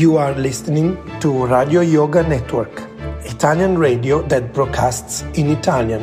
[0.00, 2.88] You are listening to Radio Yoga Network,
[3.26, 6.00] Italian radio that broadcasts in Italian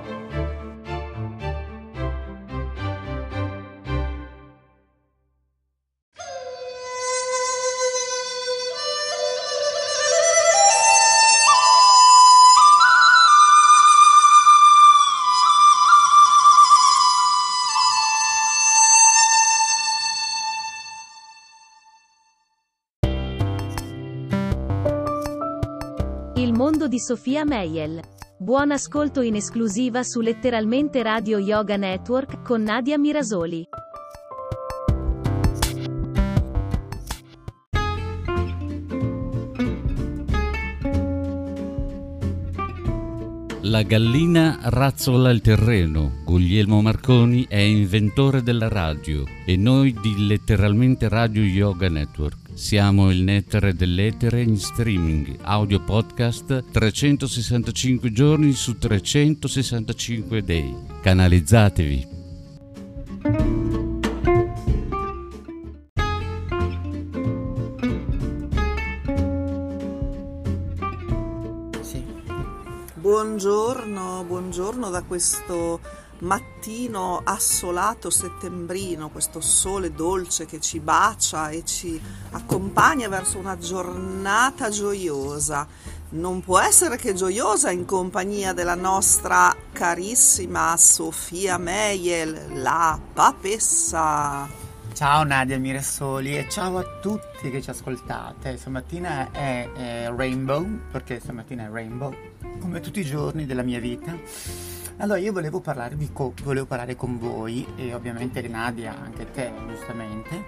[26.97, 28.01] di Sofia Meyel.
[28.39, 33.67] Buon ascolto in esclusiva su Letteralmente Radio Yoga Network con Nadia Mirasoli.
[43.61, 46.23] La gallina razzola il terreno.
[46.25, 52.46] Guglielmo Marconi è inventore della radio e noi di Letteralmente Radio Yoga Network.
[52.57, 60.75] Siamo il nettare dell'etere in streaming, audio podcast 365 giorni su 365 day.
[61.03, 62.07] Canalizzatevi.
[71.81, 72.03] Sì.
[72.95, 75.79] Buongiorno, buongiorno da questo
[76.19, 82.01] mattino assolato settembrino, questo sole dolce che ci bacia e ci
[82.31, 85.67] accompagna verso una giornata gioiosa.
[86.09, 94.47] Non può essere che gioiosa in compagnia della nostra carissima Sofia Meyel, la papessa.
[94.93, 98.57] Ciao Nadia Mirasoli e ciao a tutti che ci ascoltate.
[98.57, 102.15] Stamattina è, è Rainbow, perché stamattina è Rainbow,
[102.59, 104.15] come tutti i giorni della mia vita.
[104.99, 110.43] Allora io volevo, parlarvi co- volevo parlare con voi e ovviamente Nadia, anche te giustamente.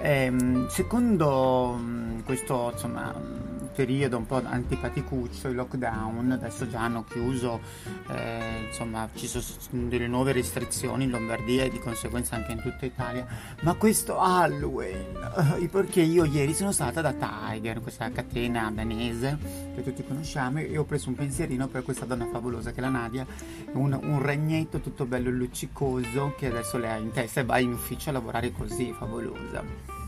[0.00, 3.12] Ehm, secondo mh, questo insomma,
[3.74, 7.60] periodo un po' antipaticuccio, il lockdown, adesso già hanno chiuso,
[8.08, 12.86] eh, insomma ci sono delle nuove restrizioni in Lombardia e di conseguenza anche in tutta
[12.86, 13.26] Italia,
[13.62, 15.16] ma questo Halloween,
[15.60, 19.38] eh, perché io ieri sono stata da Tiger, questa catena danese
[19.74, 22.88] che tutti conosciamo e ho preso un pensierino per questa donna favolosa che è la
[22.88, 23.26] Nadia,
[23.72, 27.72] un, un regnetto tutto bello luccicoso che adesso lei ha in testa e va in
[27.72, 29.99] ufficio a lavorare così, favolosa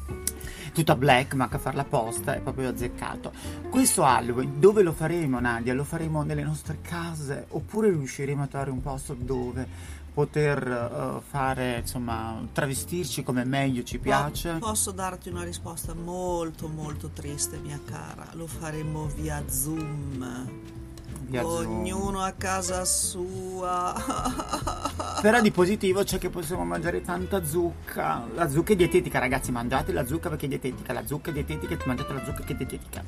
[0.73, 3.33] tutta black a far la posta è proprio azzeccato
[3.71, 5.75] questo Halloween dove lo faremo Nadia?
[5.75, 11.79] lo faremo nelle nostre case oppure riusciremo a trovare un posto dove poter uh, fare
[11.79, 18.27] insomma travestirci come meglio ci piace Posso darti una risposta molto molto triste mia cara,
[18.33, 20.82] lo faremo via Zoom.
[21.41, 23.95] Ognuno a casa sua.
[25.23, 28.27] Però di positivo c'è che possiamo mangiare tanta zucca.
[28.35, 30.93] La zucca è dietetica, ragazzi, mangiate la zucca perché è dietetica.
[30.93, 33.05] La zucca è dietetica, mangiate la zucca che è dietetica.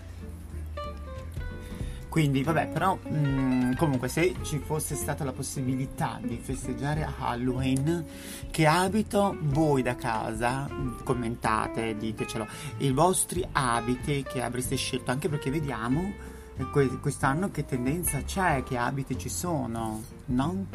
[2.15, 8.07] Quindi, vabbè, però mh, comunque se ci fosse stata la possibilità di festeggiare Halloween,
[8.53, 10.69] che abito voi da casa,
[11.03, 12.47] commentate, ditecelo,
[12.79, 16.34] i vostri abiti che avreste scelto, anche perché vediamo
[17.01, 20.67] quest'anno che tendenza c'è, che abiti ci sono, no?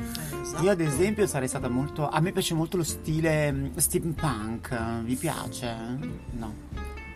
[0.41, 0.63] Esatto.
[0.63, 2.09] Io ad esempio sarei stata molto...
[2.09, 5.75] A me piace molto lo stile mh, steampunk, vi piace?
[6.31, 6.53] No.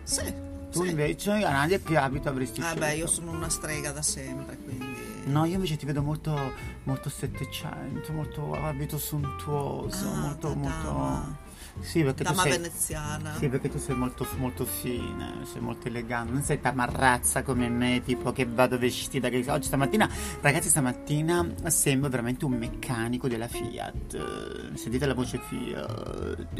[0.04, 0.34] Sì.
[0.72, 0.90] Tu sì.
[0.90, 2.80] invece, Nadia, che abito avresti Eh scelto?
[2.80, 4.86] beh, io sono una strega da sempre, quindi...
[5.26, 6.36] No, io invece ti vedo molto,
[6.84, 11.43] molto settecento, molto abito sontuoso, Ah, molto, da molto...
[11.82, 12.58] Sì, perché Dama tu sei...
[12.58, 13.36] veneziana.
[13.38, 18.02] Sì, perché tu sei molto, molto fine, sei molto elegante, non sei tamarrazza come me,
[18.06, 20.10] tipo che vado vestita che oggi stamattina,
[20.42, 26.60] ragazzi stamattina sembro veramente un meccanico della Fiat, sentite la voce Fiat,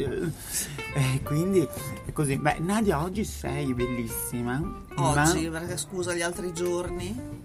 [0.94, 1.66] e quindi
[2.04, 2.36] è così.
[2.36, 7.43] Beh, Nadia, oggi sei bellissima, Oggi, perché scusa gli altri giorni?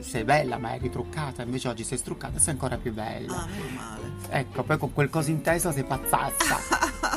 [0.00, 3.36] Sei bella, ma è ritruccata, invece oggi sei struccata, sei ancora più bella.
[3.42, 4.12] Ah, meno male.
[4.30, 6.58] Ecco, poi con quel coso in testa sei pazzazza.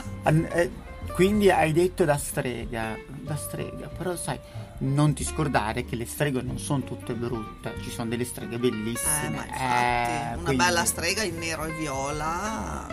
[0.24, 0.72] An- eh,
[1.14, 4.38] quindi hai detto da strega, da strega, però sai,
[4.80, 8.60] non ti scordare che le streghe non sono tutte brutte, ci sono delle streghe Eh,
[8.60, 9.30] bellissime.
[9.30, 12.88] ma infatti, Eh, una quindi- bella strega in nero e viola,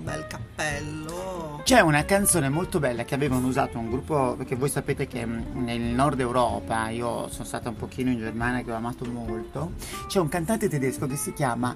[0.00, 1.60] bel cappello.
[1.62, 5.64] C'è una canzone molto bella che avevano usato un gruppo, perché voi sapete che mh,
[5.64, 9.72] nel nord Europa, io sono stata un pochino in Germania che ho amato molto,
[10.06, 11.74] c'è un cantante tedesco che si chiama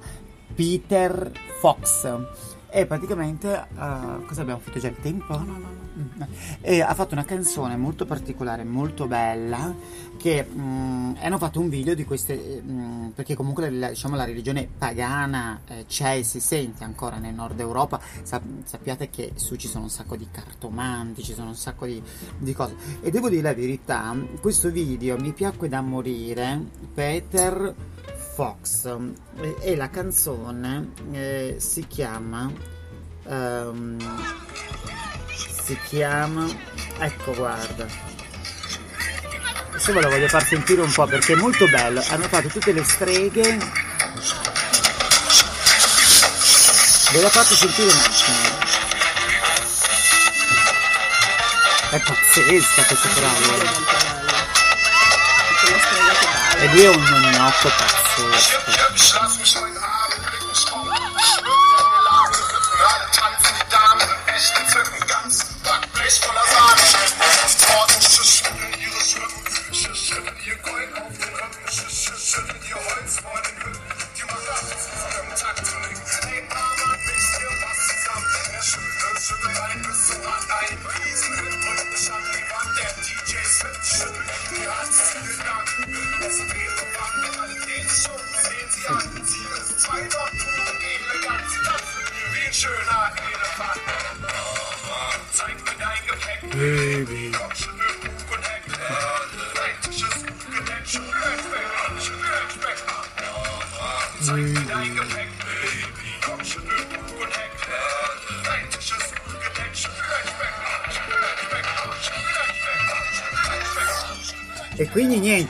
[0.54, 5.38] Peter Fox e praticamente uh, cosa abbiamo fatto già il tempo?
[5.38, 5.82] No, no, no.
[5.96, 6.22] Mm,
[6.60, 9.72] e ha fatto una canzone molto particolare, molto bella,
[10.16, 14.68] che um, hanno fatto un video di queste, um, perché comunque la, diciamo, la religione
[14.76, 19.68] pagana eh, c'è e si sente ancora nel nord Europa, Sa- sappiate che su ci
[19.68, 22.02] sono un sacco di cartomanti, ci sono un sacco di,
[22.38, 22.74] di cose.
[23.02, 26.60] E devo dire la verità, questo video mi piacque da morire,
[26.92, 27.72] Peter
[28.34, 28.88] Fox.
[29.60, 32.50] E, la canzone eh, si chiama
[33.24, 33.96] um,
[35.62, 36.46] si chiama
[36.98, 37.86] ecco guarda.
[39.68, 42.02] Adesso ve la voglio far sentire un po' perché è molto bello.
[42.08, 43.58] Hanno fatto tutte le streghe.
[47.12, 48.62] Ve la faccio sentire un attimo.
[51.90, 54.02] È pazzesca questa frase
[56.58, 58.03] e lui è un gnocco pazzesco.
[58.14, 59.43] Schluss.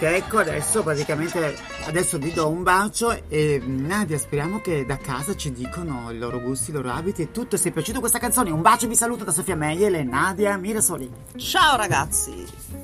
[0.05, 1.57] Niente, ecco adesso praticamente
[1.87, 6.41] adesso vi do un bacio e Nadia speriamo che da casa ci dicono i loro
[6.41, 7.57] gusti, i loro abiti e tutto.
[7.57, 11.11] Se è piaciuta questa canzone un bacio vi saluto da Sofia Meyer e Nadia Mirasoli.
[11.37, 12.84] Ciao ragazzi!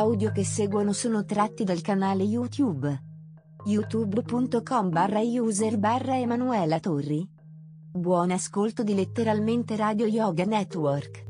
[0.00, 3.02] Audio che seguono sono tratti dal canale YouTube.
[3.66, 7.28] youtube.com barra user barra Emanuela Torri.
[7.92, 11.24] Buon ascolto di letteralmente Radio Yoga Network.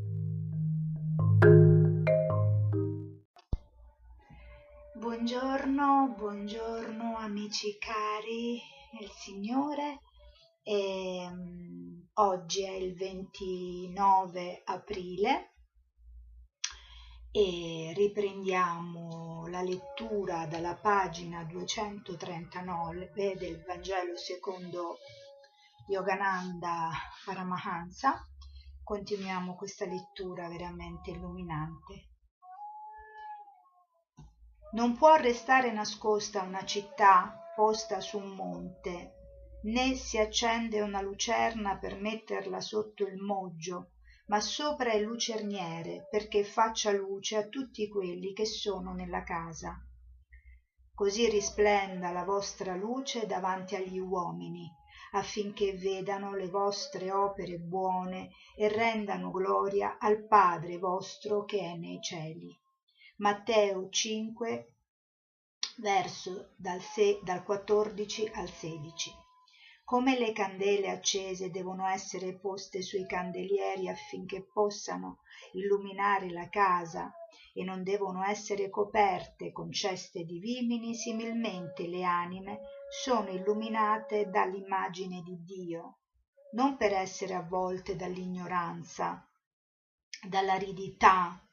[4.95, 8.61] Buongiorno, buongiorno amici cari
[8.93, 9.99] nel Signore.
[10.63, 15.50] E, um, oggi è il 29 aprile
[17.33, 24.97] e riprendiamo la lettura dalla pagina 239 del Vangelo secondo
[25.87, 26.91] Yogananda
[27.25, 28.27] Paramahansa.
[28.83, 32.09] Continuiamo questa lettura veramente illuminante.
[34.73, 39.15] Non può restare nascosta una città posta su un monte,
[39.65, 43.91] né si accende una lucerna per metterla sotto il moggio
[44.31, 49.77] ma sopra il lucerniere perché faccia luce a tutti quelli che sono nella casa
[50.95, 54.71] così risplenda la vostra luce davanti agli uomini
[55.13, 62.01] affinché vedano le vostre opere buone e rendano gloria al Padre vostro che è nei
[62.01, 62.57] cieli.
[63.17, 64.75] Matteo 5,
[65.79, 69.20] verso dal, se, dal 14 al 16
[69.91, 75.19] come le candele accese devono essere poste sui candelieri affinché possano
[75.55, 77.11] illuminare la casa
[77.53, 82.61] e non devono essere coperte con ceste di vimini, similmente le anime
[83.03, 85.97] sono illuminate dall'immagine di Dio,
[86.53, 89.29] non per essere avvolte dall'ignoranza,
[90.25, 91.45] dall'aridità,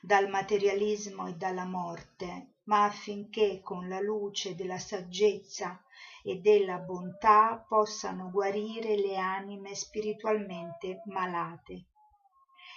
[0.00, 5.82] dal materialismo e dalla morte, ma affinché con la luce della saggezza
[6.22, 11.86] e della bontà possano guarire le anime spiritualmente malate.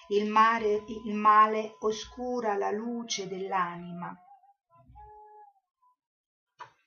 [0.09, 4.15] Il, mare, il male oscura la luce dell'anima.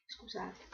[0.04, 0.68] Scusate.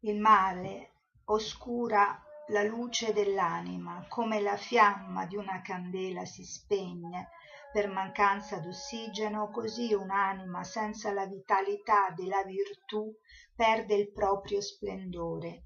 [0.00, 0.92] Il male
[1.26, 7.30] oscura la luce dell'anima, come la fiamma di una candela si spegne
[7.74, 13.12] per mancanza d'ossigeno, così un'anima senza la vitalità della virtù
[13.52, 15.64] perde il proprio splendore.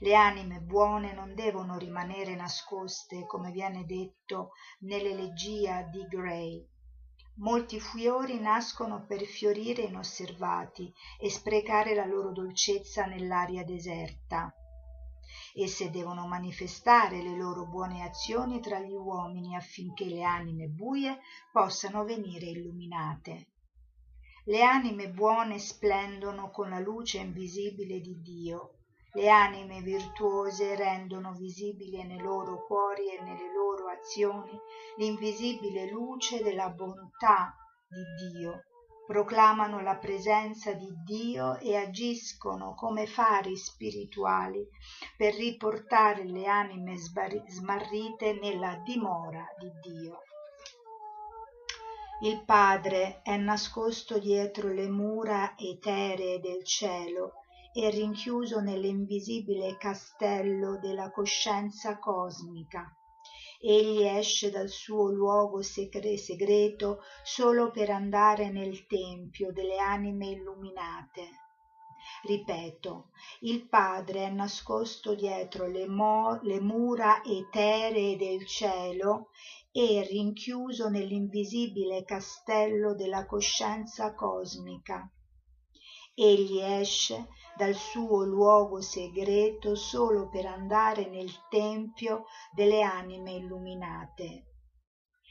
[0.00, 6.68] Le anime buone non devono rimanere nascoste, come viene detto nell'elegia di Gray,
[7.36, 14.54] Molti fiori nascono per fiorire inosservati e sprecare la loro dolcezza nell'aria deserta.
[15.54, 21.18] Esse devono manifestare le loro buone azioni tra gli uomini affinché le anime buie
[21.52, 23.48] possano venire illuminate.
[24.44, 28.74] Le anime buone splendono con la luce invisibile di Dio
[29.14, 34.56] le anime virtuose rendono visibile nei loro cuori e nelle loro azioni
[34.98, 37.52] l'invisibile luce della bontà
[37.88, 38.66] di Dio,
[39.10, 44.64] proclamano la presenza di Dio e agiscono come fari spirituali
[45.16, 50.22] per riportare le anime smarrite nella dimora di Dio.
[52.20, 57.32] Il Padre è nascosto dietro le mura eteree del cielo
[57.72, 62.94] e rinchiuso nell'invisibile castello della coscienza cosmica.
[63.62, 71.28] Egli esce dal suo luogo segreto solo per andare nel tempio delle anime illuminate.
[72.22, 79.28] Ripeto, il Padre è nascosto dietro le, mo- le mura eteree del cielo
[79.70, 85.06] e rinchiuso nell'invisibile castello della coscienza cosmica.
[86.22, 94.44] Egli esce dal suo luogo segreto solo per andare nel tempio delle anime illuminate.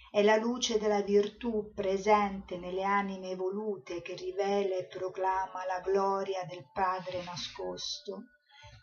[0.10, 6.44] È la luce della virtù presente nelle anime evolute che rivela e proclama la gloria
[6.46, 8.24] del Padre nascosto.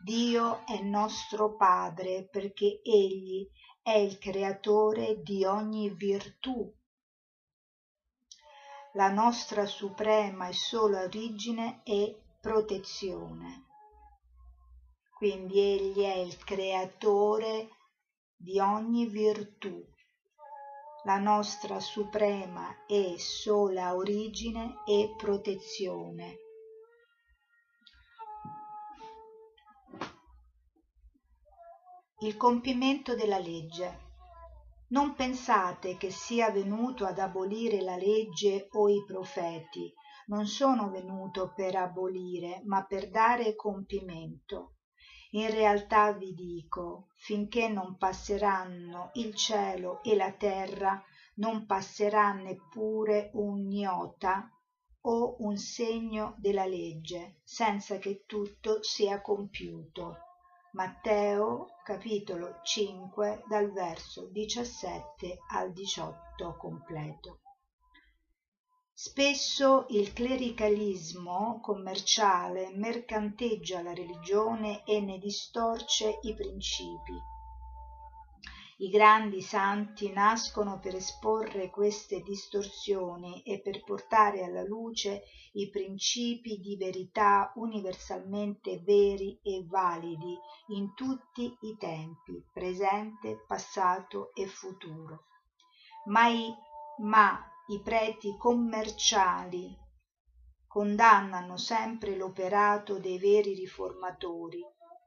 [0.01, 3.49] Dio è nostro Padre perché Egli
[3.83, 6.73] è il creatore di ogni virtù
[8.97, 13.67] la nostra suprema e sola origine e protezione.
[15.15, 17.69] Quindi Egli è il creatore
[18.35, 19.85] di ogni virtù,
[21.05, 26.38] la nostra suprema e sola origine e protezione.
[32.21, 34.06] Il compimento della legge.
[34.88, 39.93] Non pensate che sia venuto ad abolire la legge o i profeti.
[40.26, 44.75] Non sono venuto per abolire, ma per dare compimento.
[45.31, 51.02] In realtà vi dico, finché non passeranno il cielo e la terra,
[51.37, 54.49] non passerà neppure un iota
[55.00, 60.25] o un segno della legge, senza che tutto sia compiuto.
[60.76, 67.40] Matteo capitolo 5 dal verso 17 al 18 completo.
[68.92, 77.14] Spesso il clericalismo commerciale mercanteggia la religione e ne distorce i principi
[78.78, 86.59] i grandi santi nascono per esporre queste distorsioni e per portare alla luce i principi
[86.59, 90.37] di verità universalmente veri e validi
[90.75, 95.25] in tutti i tempi, presente, passato e futuro.
[96.09, 96.52] Ma i,
[96.99, 99.75] ma i preti commerciali
[100.66, 104.62] condannano sempre l'operato dei veri riformatori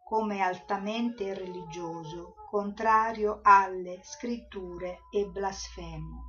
[0.10, 6.24] come altamente irreligioso, contrario alle scritture e blasfemo.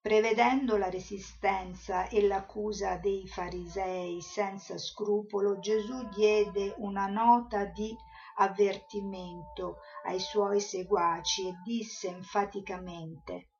[0.00, 7.96] Prevedendo la resistenza e l'accusa dei farisei senza scrupolo, Gesù diede una nota di
[8.38, 9.76] avvertimento
[10.06, 13.50] ai suoi seguaci e disse enfaticamente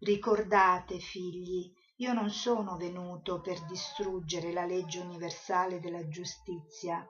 [0.00, 7.08] Ricordate, figli, io non sono venuto per distruggere la legge universale della giustizia,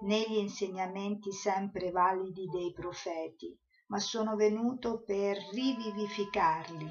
[0.00, 6.88] negli insegnamenti sempre validi dei profeti, ma sono venuto per rivivificarli.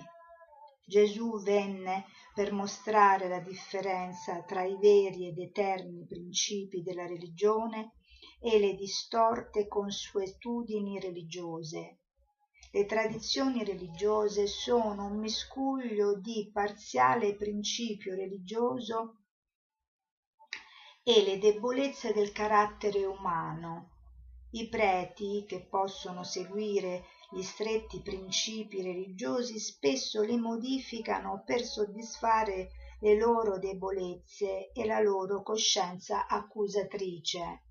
[0.86, 7.94] Gesù venne per mostrare la differenza tra i veri ed eterni principi della religione
[8.42, 12.00] e le distorte consuetudini religiose.
[12.72, 19.23] Le tradizioni religiose sono un miscuglio di parziale principio religioso
[21.06, 23.90] e le debolezze del carattere umano.
[24.52, 32.70] I preti, che possono seguire gli stretti principi religiosi, spesso li modificano per soddisfare
[33.02, 37.64] le loro debolezze e la loro coscienza accusatrice.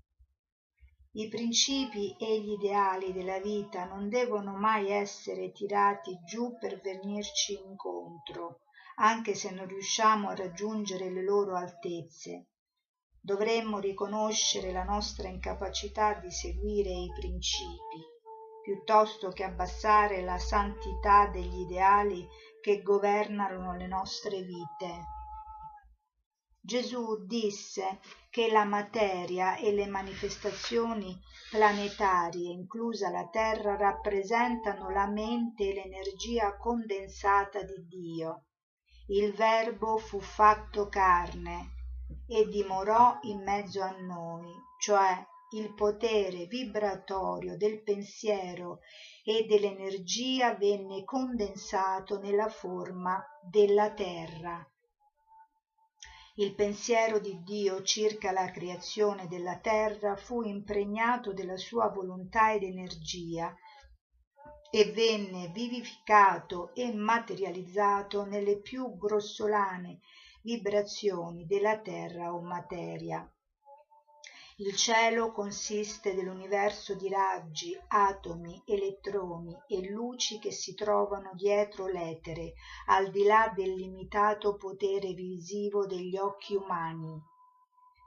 [1.13, 7.53] I principi e gli ideali della vita non devono mai essere tirati giù per venirci
[7.53, 8.59] incontro,
[8.97, 12.49] anche se non riusciamo a raggiungere le loro altezze
[13.25, 18.11] dovremmo riconoscere la nostra incapacità di seguire i principi
[18.61, 22.27] piuttosto che abbassare la santità degli ideali
[22.61, 25.03] che governano le nostre vite.
[26.59, 27.99] Gesù disse
[28.29, 31.17] che la materia e le manifestazioni
[31.49, 38.45] planetarie, inclusa la Terra, rappresentano la mente e l'energia condensata di Dio.
[39.07, 41.82] Il Verbo fu fatto carne
[42.27, 48.79] e dimorò in mezzo a noi, cioè il potere vibratorio del pensiero
[49.23, 54.67] e dell'energia venne condensato nella forma della terra.
[56.35, 62.63] Il pensiero di Dio circa la creazione della terra fu impregnato della sua volontà ed
[62.63, 63.53] energia
[64.71, 69.99] e venne vivificato e materializzato nelle più grossolane
[70.43, 73.27] vibrazioni della terra o materia.
[74.57, 82.53] Il cielo consiste dell'universo di raggi, atomi, elettroni e luci che si trovano dietro l'etere,
[82.87, 87.19] al di là del limitato potere visivo degli occhi umani.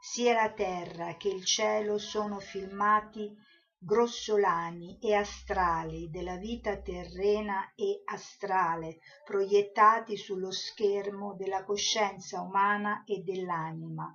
[0.01, 3.35] Sia la terra che il cielo sono filmati
[3.79, 13.19] grossolani e astrali della vita terrena e astrale proiettati sullo schermo della coscienza umana e
[13.19, 14.11] dell'anima.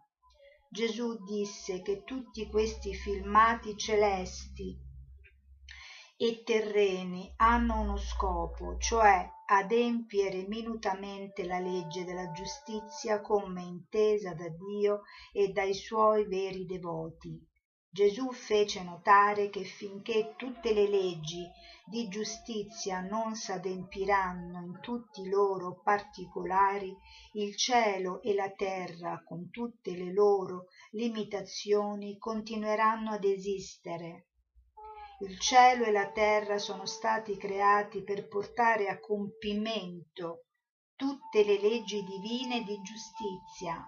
[0.70, 4.78] Gesù disse che tutti questi filmati celesti
[6.18, 14.48] e terreni hanno uno scopo, cioè adempiere minutamente la legge della giustizia come intesa da
[14.48, 15.02] Dio
[15.34, 17.51] e dai suoi veri devoti.
[17.94, 21.46] Gesù fece notare che finché tutte le leggi
[21.86, 26.96] di giustizia non s'adempiranno in tutti i loro particolari,
[27.34, 34.28] il cielo e la terra, con tutte le loro limitazioni, continueranno ad esistere.
[35.20, 40.46] Il cielo e la terra sono stati creati per portare a compimento
[40.96, 43.86] tutte le leggi divine di giustizia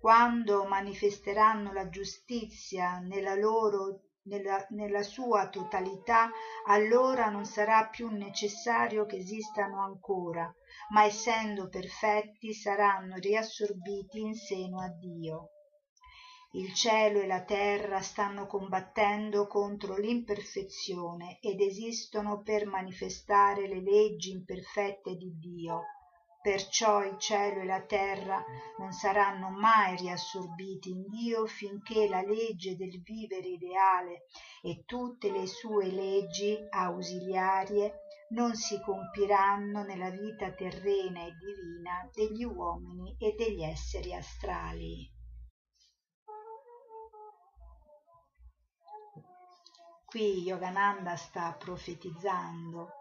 [0.00, 6.30] quando manifesteranno la giustizia nella, loro, nella, nella sua totalità,
[6.64, 10.50] allora non sarà più necessario che esistano ancora,
[10.94, 15.50] ma essendo perfetti saranno riassorbiti in seno a Dio.
[16.52, 24.30] Il cielo e la terra stanno combattendo contro l'imperfezione ed esistono per manifestare le leggi
[24.30, 25.82] imperfette di Dio
[26.40, 28.42] perciò il cielo e la terra
[28.78, 34.24] non saranno mai riassorbiti in Dio finché la legge del vivere ideale
[34.62, 38.00] e tutte le sue leggi ausiliarie
[38.30, 45.18] non si compiranno nella vita terrena e divina degli uomini e degli esseri astrali.
[50.06, 52.99] Qui Yogananda sta profetizzando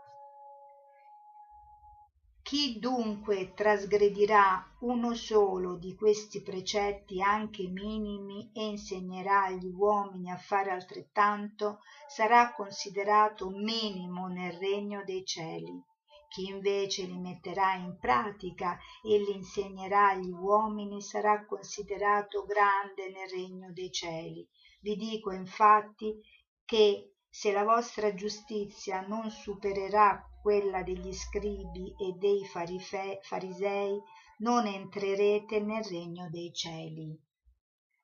[2.49, 10.37] chi dunque trasgredirà uno solo di questi precetti anche minimi e insegnerà agli uomini a
[10.37, 15.79] fare altrettanto sarà considerato minimo nel regno dei cieli.
[16.27, 23.29] Chi invece li metterà in pratica e li insegnerà agli uomini sarà considerato grande nel
[23.29, 24.43] regno dei cieli.
[24.81, 26.19] Vi dico infatti
[26.65, 34.01] che se la vostra giustizia non supererà quella degli scribi e dei farisei
[34.39, 37.17] non entrerete nel regno dei cieli.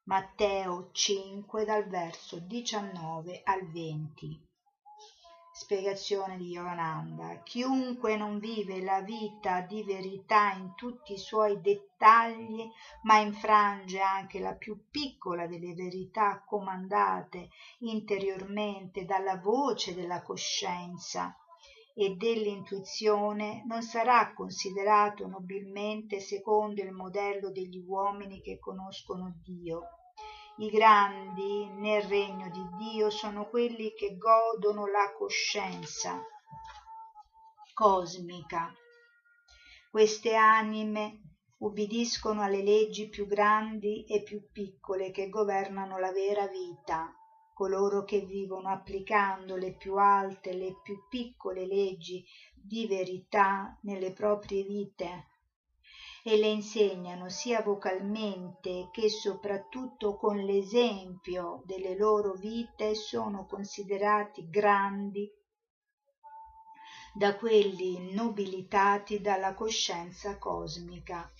[0.03, 4.44] Matteo 5 dal verso 19 al 20.
[5.57, 7.41] Spiegazione di Yogananda.
[7.41, 12.69] Chiunque non vive la vita di verità in tutti i suoi dettagli,
[13.03, 17.47] ma infrange anche la più piccola delle verità comandate
[17.79, 21.33] interiormente dalla voce della coscienza,
[21.93, 29.83] e dell'intuizione non sarà considerato nobilmente secondo il modello degli uomini che conoscono Dio.
[30.57, 36.23] I grandi nel regno di Dio sono quelli che godono la coscienza
[37.73, 38.73] cosmica.
[39.91, 41.21] Queste anime
[41.57, 47.13] ubbidiscono alle leggi più grandi e più piccole che governano la vera vita
[47.53, 54.63] coloro che vivono applicando le più alte le più piccole leggi di verità nelle proprie
[54.63, 55.27] vite
[56.27, 65.31] e le insegnano sia vocalmente che soprattutto con l'esempio delle loro vite sono considerati grandi
[67.13, 71.31] da quelli nobilitati dalla coscienza cosmica.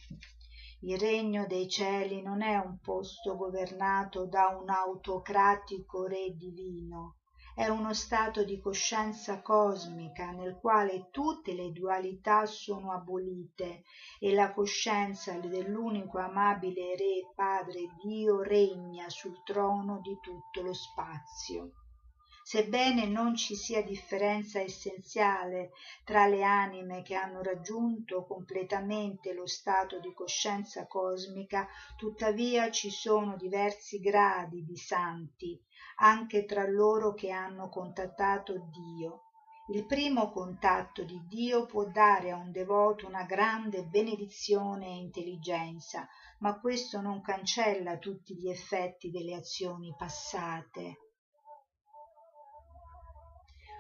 [0.82, 7.16] Il regno dei cieli non è un posto governato da un autocratico re divino
[7.56, 13.84] è uno stato di coscienza cosmica nel quale tutte le dualità sono abolite
[14.20, 21.72] e la coscienza dell'unico amabile Re Padre Dio regna sul trono di tutto lo spazio.
[22.44, 25.72] Sebbene non ci sia differenza essenziale
[26.04, 31.66] tra le anime che hanno raggiunto completamente lo stato di coscienza cosmica,
[31.96, 35.58] tuttavia ci sono diversi gradi di santi
[35.96, 39.22] anche tra loro che hanno contattato Dio.
[39.68, 46.08] Il primo contatto di Dio può dare a un devoto una grande benedizione e intelligenza,
[46.40, 51.00] ma questo non cancella tutti gli effetti delle azioni passate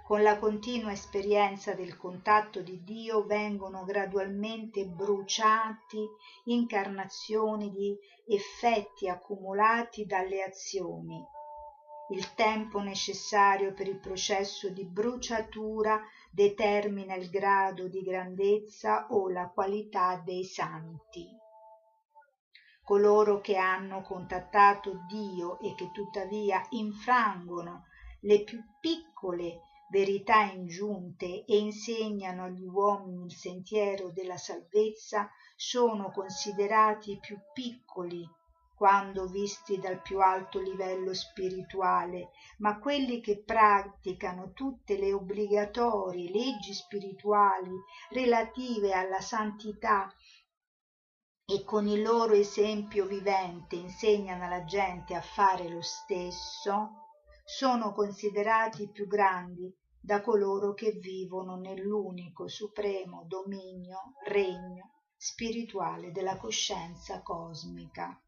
[0.05, 6.07] con la continua esperienza del contatto di Dio vengono gradualmente bruciati
[6.43, 7.97] incarnazioni di
[8.27, 11.25] effetti accumulati dalle azioni.
[12.09, 19.49] Il tempo necessario per il processo di bruciatura determina il grado di grandezza o la
[19.49, 21.25] qualità dei santi.
[22.83, 27.85] Coloro che hanno contattato Dio e che tuttavia infrangono
[28.19, 37.17] le più piccole verità ingiunte e insegnano agli uomini il sentiero della salvezza sono considerati
[37.19, 38.23] più piccoli
[38.75, 46.73] quando visti dal più alto livello spirituale, ma quelli che praticano tutte le obbligatorie leggi
[46.73, 47.71] spirituali
[48.09, 50.13] relative alla santità
[51.47, 56.89] e con il loro esempio vivente insegnano alla gente a fare lo stesso,
[57.45, 67.21] sono considerati più grandi da coloro che vivono nell'unico supremo dominio, regno spirituale della coscienza
[67.21, 68.19] cosmica.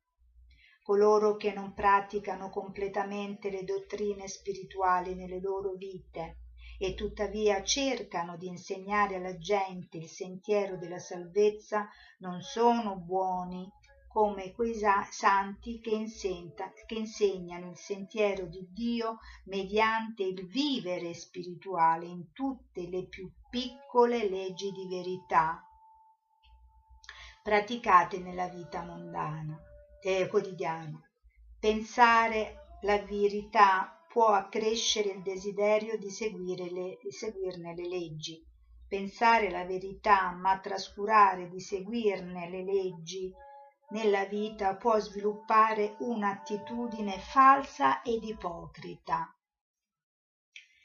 [0.88, 6.38] Coloro che non praticano completamente le dottrine spirituali nelle loro vite
[6.80, 13.70] e tuttavia cercano di insegnare alla gente il sentiero della salvezza non sono buoni
[14.08, 14.76] come quei
[15.10, 22.88] santi che, insenta, che insegnano il sentiero di Dio mediante il vivere spirituale in tutte
[22.88, 25.62] le più piccole leggi di verità
[27.44, 29.67] praticate nella vita mondana
[30.08, 31.02] eh, quotidiana.
[31.60, 36.08] Pensare la verità può accrescere il desiderio di,
[36.56, 38.42] le, di seguirne le leggi.
[38.88, 43.34] Pensare la verità ma trascurare di seguirne le leggi
[43.90, 49.30] nella vita può sviluppare un'attitudine falsa ed ipocrita.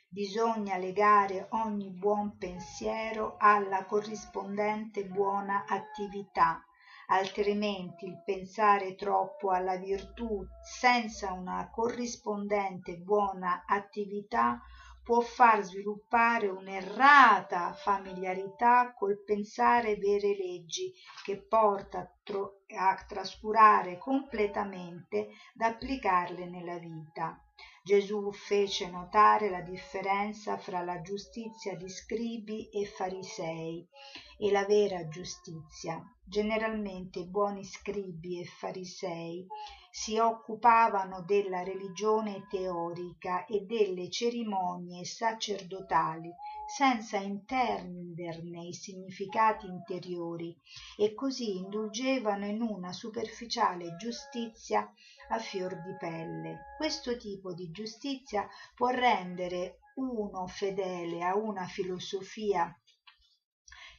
[0.08, 6.62] Bisogna legare ogni buon pensiero alla corrispondente buona attività,
[7.12, 14.58] altrimenti il pensare troppo alla virtù senza una corrispondente buona attività
[15.02, 20.90] può far sviluppare un'errata familiarità col pensare vere leggi
[21.24, 27.36] che porta a, tro- a trascurare completamente d'applicarle nella vita.
[27.84, 33.84] Gesù fece notare la differenza fra la giustizia di scribi e farisei
[34.38, 36.00] e la vera giustizia.
[36.24, 39.44] Generalmente i buoni scribi e farisei
[39.94, 46.32] si occupavano della religione teorica e delle cerimonie sacerdotali
[46.66, 50.58] senza intenderne i significati interiori
[50.96, 54.90] e così indulgevano in una superficiale giustizia
[55.28, 56.74] a fior di pelle.
[56.78, 62.74] Questo tipo di giustizia può rendere uno fedele a una filosofia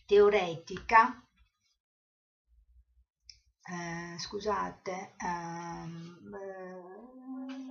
[0.08, 1.24] teoretica
[3.66, 7.62] eh, scusate ehm, eh,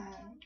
[0.00, 0.36] eh,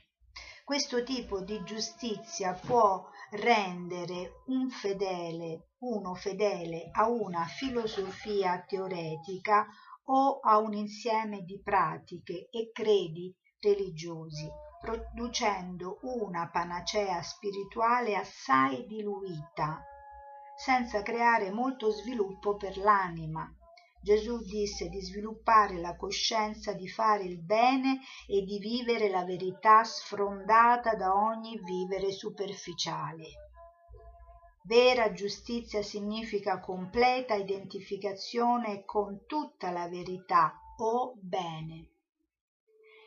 [0.65, 9.67] questo tipo di giustizia può rendere un fedele uno fedele a una filosofia teoretica
[10.09, 14.47] o a un insieme di pratiche e credi religiosi
[14.79, 19.83] producendo una panacea spirituale assai diluita
[20.55, 23.51] senza creare molto sviluppo per l'anima
[24.01, 29.83] Gesù disse di sviluppare la coscienza di fare il bene e di vivere la verità
[29.83, 33.25] sfrondata da ogni vivere superficiale.
[34.63, 41.91] Vera giustizia significa completa identificazione con tutta la verità o bene.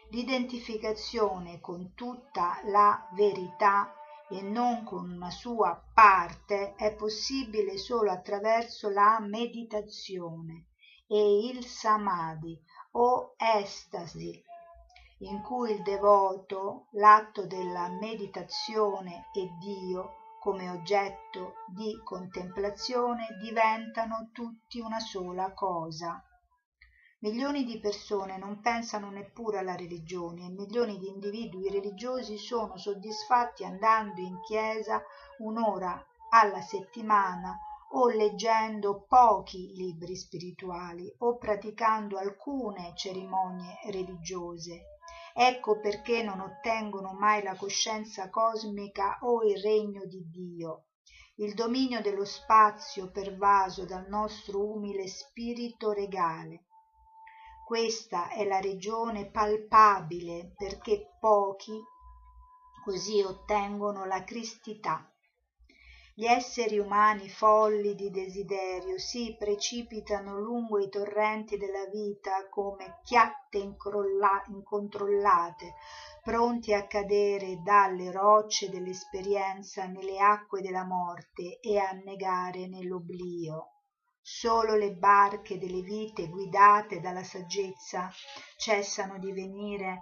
[0.09, 3.93] L'identificazione con tutta la verità
[4.29, 10.68] e non con una sua parte è possibile solo attraverso la meditazione
[11.11, 12.55] e il samadhi
[12.91, 14.43] o estasi
[15.21, 24.79] in cui il devoto, l'atto della meditazione e Dio come oggetto di contemplazione diventano tutti
[24.79, 26.23] una sola cosa.
[27.21, 33.65] Milioni di persone non pensano neppure alla religione e milioni di individui religiosi sono soddisfatti
[33.65, 35.01] andando in chiesa
[35.39, 37.59] un'ora alla settimana
[37.91, 44.97] o leggendo pochi libri spirituali o praticando alcune cerimonie religiose.
[45.33, 50.85] Ecco perché non ottengono mai la coscienza cosmica o il regno di Dio,
[51.35, 56.65] il dominio dello spazio pervaso dal nostro umile spirito regale.
[57.65, 61.79] Questa è la regione palpabile perché pochi
[62.83, 65.07] così ottengono la cristità.
[66.19, 73.57] Gli esseri umani folli di desiderio si precipitano lungo i torrenti della vita come chiatte
[73.57, 75.75] incontrollate,
[76.21, 83.75] pronti a cadere dalle rocce dell'esperienza nelle acque della morte e a annegare nell'oblio.
[84.21, 88.11] Solo le barche delle vite guidate dalla saggezza
[88.57, 90.01] cessano di venire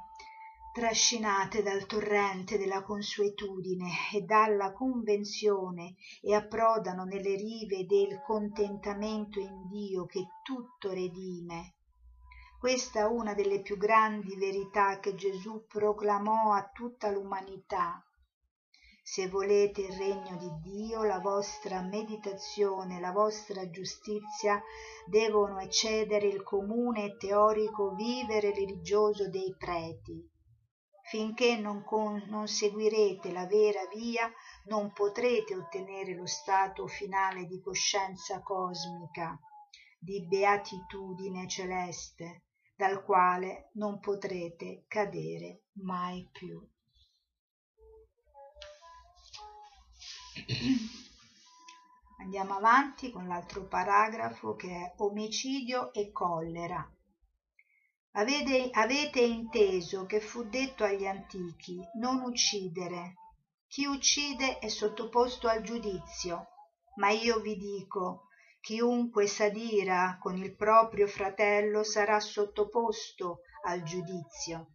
[0.77, 9.67] trascinate dal torrente della consuetudine e dalla convenzione e approdano nelle rive del contentamento in
[9.69, 11.77] Dio che tutto redime.
[12.59, 17.99] Questa è una delle più grandi verità che Gesù proclamò a tutta l'umanità
[19.01, 24.61] se volete il regno di Dio, la vostra meditazione, la vostra giustizia
[25.05, 30.35] devono eccedere il comune e teorico vivere religioso dei preti.
[31.09, 34.29] Finché non, con, non seguirete la vera via,
[34.65, 39.39] non potrete ottenere lo stato finale di coscienza cosmica,
[39.97, 46.61] di beatitudine celeste, dal quale non potrete cadere mai più.
[52.19, 56.96] Andiamo avanti con l'altro paragrafo che è omicidio e collera.
[58.11, 63.15] Avete, avete inteso che fu detto agli antichi non uccidere.
[63.67, 66.47] Chi uccide è sottoposto al giudizio,
[66.95, 68.27] ma io vi dico
[68.59, 74.71] chiunque s'adira con il proprio fratello sarà sottoposto al giudizio.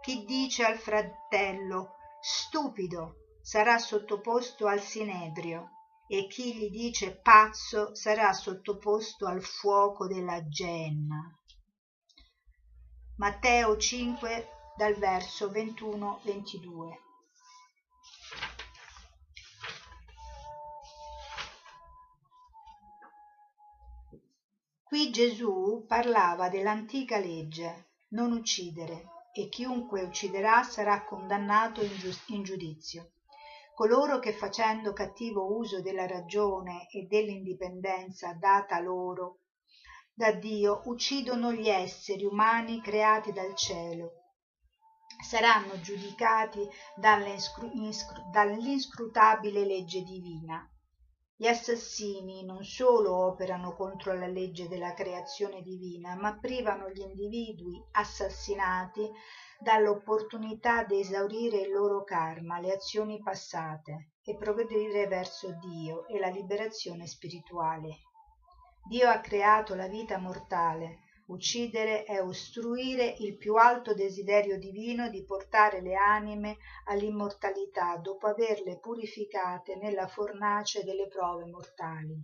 [0.00, 5.70] Chi dice al fratello stupido sarà sottoposto al sinedrio
[6.08, 11.36] e chi gli dice pazzo sarà sottoposto al fuoco della genna.
[13.18, 16.98] Matteo 5 dal verso 21-22.
[24.82, 32.42] Qui Gesù parlava dell'antica legge, non uccidere, e chiunque ucciderà sarà condannato in, giu- in
[32.42, 33.12] giudizio
[33.76, 39.40] coloro che facendo cattivo uso della ragione e dell'indipendenza data loro
[40.18, 44.12] da Dio uccidono gli esseri umani creati dal cielo
[45.22, 50.66] saranno giudicati dall'inscrutabile legge divina.
[51.36, 57.78] Gli assassini non solo operano contro la legge della creazione divina, ma privano gli individui
[57.92, 59.06] assassinati
[59.60, 66.28] dall'opportunità di esaurire il loro karma, le azioni passate, e progredire verso Dio e la
[66.28, 67.98] liberazione spirituale.
[68.88, 71.00] Dio ha creato la vita mortale.
[71.26, 78.78] Uccidere è ostruire il più alto desiderio divino di portare le anime all'immortalità dopo averle
[78.78, 82.16] purificate nella fornace delle prove mortali.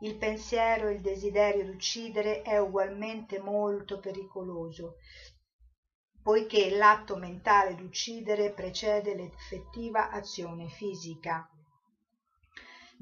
[0.00, 4.94] Il pensiero e il desiderio d'uccidere è ugualmente molto pericoloso,
[6.22, 11.46] poiché l'atto mentale d'uccidere precede l'effettiva azione fisica.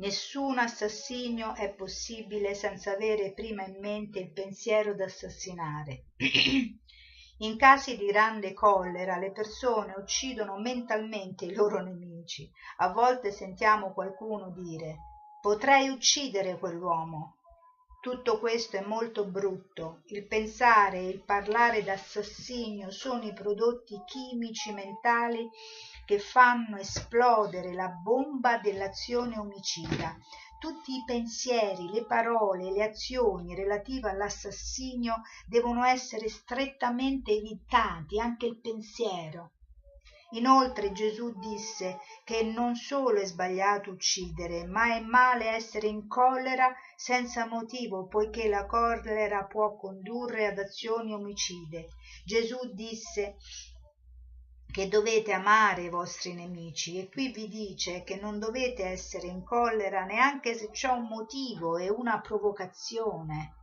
[0.03, 6.07] Nessun assassinio è possibile senza avere prima in mente il pensiero d'assassinare.
[7.39, 12.51] In casi di grande collera le persone uccidono mentalmente i loro nemici.
[12.79, 14.97] A volte sentiamo qualcuno dire
[15.41, 17.37] potrei uccidere quell'uomo
[18.03, 24.73] tutto questo è molto brutto il pensare e il parlare d'assassinio sono i prodotti chimici
[24.73, 25.49] mentali
[26.05, 30.17] che fanno esplodere la bomba dell'azione omicida
[30.59, 38.61] tutti i pensieri le parole le azioni relative all'assassinio devono essere strettamente evitati anche il
[38.61, 39.51] pensiero
[40.35, 46.75] Inoltre Gesù disse che non solo è sbagliato uccidere, ma è male essere in collera
[46.97, 51.89] senza motivo, poiché la collera può condurre ad azioni omicide.
[52.25, 53.37] Gesù disse
[54.73, 56.99] che dovete amare i vostri nemici.
[56.99, 61.77] E qui vi dice che non dovete essere in collera neanche se c'è un motivo
[61.77, 63.57] e una provocazione.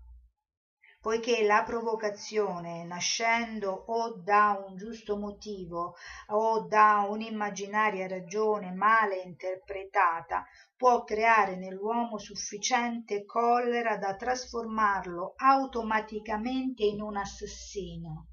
[1.02, 5.96] Poiché la provocazione nascendo o da un giusto motivo
[6.28, 10.46] o da un'immaginaria ragione male interpretata
[10.76, 18.29] può creare nell'uomo sufficiente collera da trasformarlo automaticamente in un assassino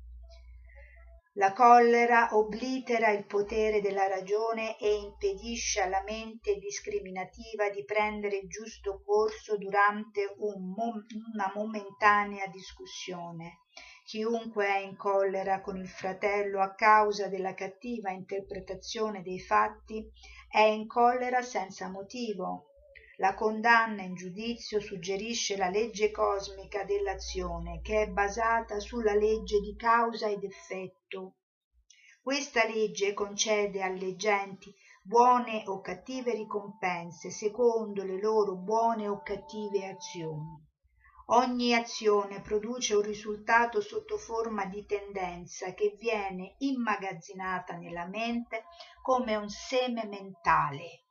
[1.39, 8.49] la collera oblitera il potere della ragione e impedisce alla mente discriminativa di prendere il
[8.49, 13.59] giusto corso durante un mom- una momentanea discussione.
[14.07, 20.11] Chiunque è in collera con il fratello a causa della cattiva interpretazione dei fatti
[20.49, 22.76] è in collera senza motivo
[23.19, 29.75] la condanna in giudizio suggerisce la legge cosmica dell'azione che è basata sulla legge di
[29.75, 31.37] causa ed effetto.
[32.21, 39.87] Questa legge concede alle genti buone o cattive ricompense secondo le loro buone o cattive
[39.87, 40.63] azioni.
[41.29, 48.65] Ogni azione produce un risultato sotto forma di tendenza che viene immagazzinata nella mente
[49.01, 51.06] come un seme mentale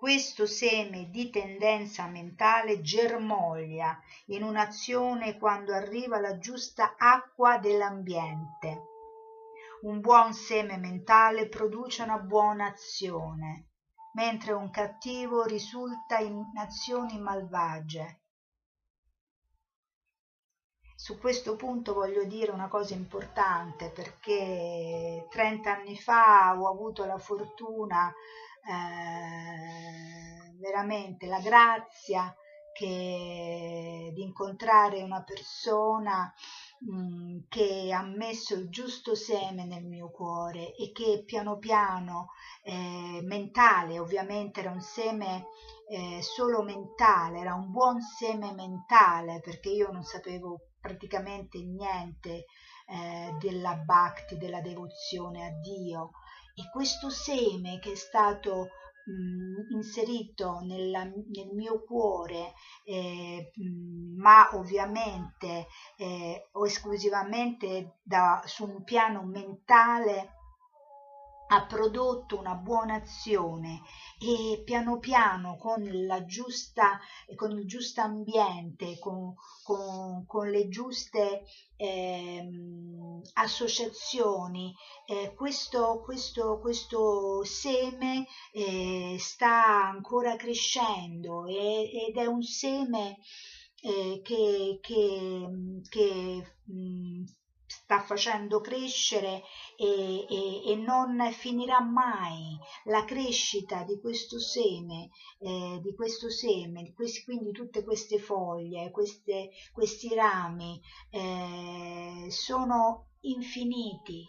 [0.00, 8.84] questo seme di tendenza mentale germoglia in un'azione quando arriva la giusta acqua dell'ambiente.
[9.82, 13.72] Un buon seme mentale produce una buona azione,
[14.14, 18.22] mentre un cattivo risulta in azioni malvagie.
[20.94, 27.18] Su questo punto voglio dire una cosa importante perché 30 anni fa ho avuto la
[27.18, 28.10] fortuna
[28.64, 32.34] eh, veramente la grazia
[32.72, 36.32] che, di incontrare una persona
[36.90, 42.28] mm, che ha messo il giusto seme nel mio cuore e che piano piano
[42.62, 45.46] eh, mentale, ovviamente era un seme
[45.88, 52.46] eh, solo mentale, era un buon seme mentale perché io non sapevo praticamente niente
[52.86, 56.12] eh, della bhakti, della devozione a Dio
[56.54, 58.68] e questo seme che è stato
[59.04, 68.64] mh, inserito nella, nel mio cuore, eh, mh, ma ovviamente eh, o esclusivamente da, su
[68.64, 70.39] un piano mentale,
[71.52, 73.82] ha prodotto una buona azione
[74.18, 75.82] e piano piano con,
[76.26, 76.98] giusta,
[77.34, 79.34] con il giusto ambiente, con,
[79.64, 81.42] con, con le giuste
[81.76, 82.48] eh,
[83.34, 84.74] associazioni,
[85.06, 93.18] eh, questo, questo, questo, seme eh, sta ancora crescendo e, ed è un seme
[93.82, 95.48] eh, che, che,
[95.88, 97.24] che mh,
[97.90, 99.42] sta facendo crescere
[99.76, 105.08] e, e, e, non finirà mai la crescita di questo seme,
[105.40, 113.08] eh, di questo seme, di questi, quindi tutte queste foglie, queste, questi rami eh, sono
[113.22, 114.24] infiniti.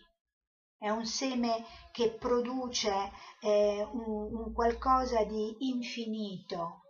[0.76, 6.81] È un seme che produce eh, un, un qualcosa di infinito,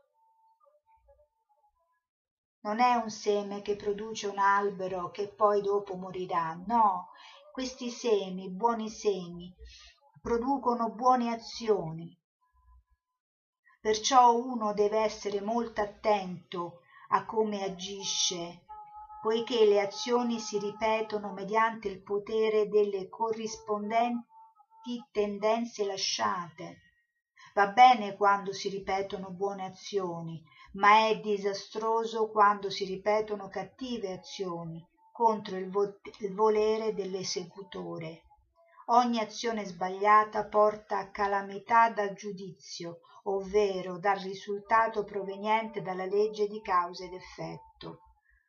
[2.61, 7.09] non è un seme che produce un albero che poi dopo morirà, no,
[7.51, 9.53] questi semi, buoni semi,
[10.21, 12.15] producono buone azioni.
[13.79, 18.65] Perciò uno deve essere molto attento a come agisce,
[19.21, 24.29] poiché le azioni si ripetono mediante il potere delle corrispondenti
[25.11, 26.77] tendenze lasciate.
[27.53, 30.41] Va bene quando si ripetono buone azioni,
[30.73, 38.23] ma è disastroso quando si ripetono cattive azioni contro il, vo- il volere dell'esecutore.
[38.85, 46.61] Ogni azione sbagliata porta a calamità dal giudizio, ovvero dal risultato proveniente dalla legge di
[46.61, 47.99] causa ed effetto.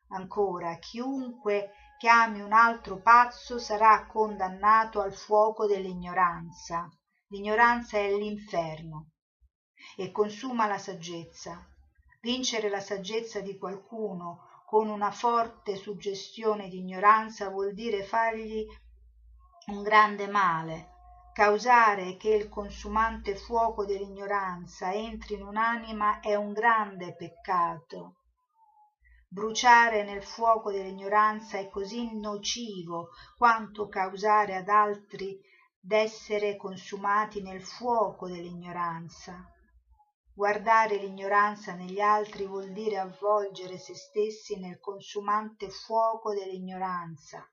[0.08, 6.88] Ancora, chiunque chiami un altro pazzo sarà condannato al fuoco dell'ignoranza.
[7.28, 9.10] L'ignoranza è l'inferno
[9.96, 11.71] e consuma la saggezza.
[12.24, 18.64] Vincere la saggezza di qualcuno con una forte suggestione di ignoranza vuol dire fargli
[19.66, 20.90] un grande male,
[21.32, 28.14] causare che il consumante fuoco dell'ignoranza entri in un'anima è un grande peccato.
[29.26, 35.40] Bruciare nel fuoco dell'ignoranza è così nocivo quanto causare ad altri
[35.80, 39.51] d'essere consumati nel fuoco dell'ignoranza.
[40.34, 47.46] Guardare l'ignoranza negli altri vuol dire avvolgere se stessi nel consumante fuoco dell'ignoranza.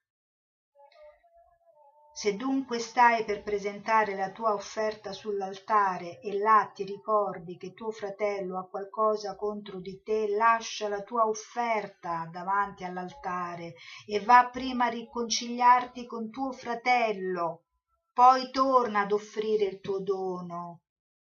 [2.14, 7.92] Se dunque stai per presentare la tua offerta sull'altare e là ti ricordi che tuo
[7.92, 13.76] fratello ha qualcosa contro di te, lascia la tua offerta davanti all'altare
[14.06, 17.64] e va prima a riconciliarti con tuo fratello,
[18.14, 20.82] poi torna ad offrire il tuo dono.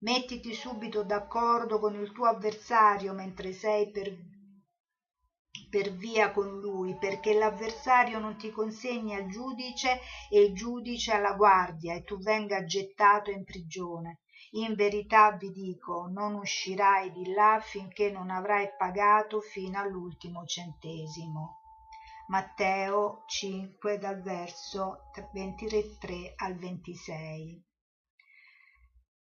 [0.02, 4.12] Mettiti subito d'accordo con il tuo avversario mentre sei per
[5.70, 11.32] per via con lui, perché l'avversario non ti consegni al giudice e il giudice alla
[11.32, 14.20] guardia e tu venga gettato in prigione.
[14.50, 21.60] In verità vi dico, non uscirai di là finché non avrai pagato fino all'ultimo centesimo.
[22.26, 27.71] Matteo 5 dal verso 23 al 26.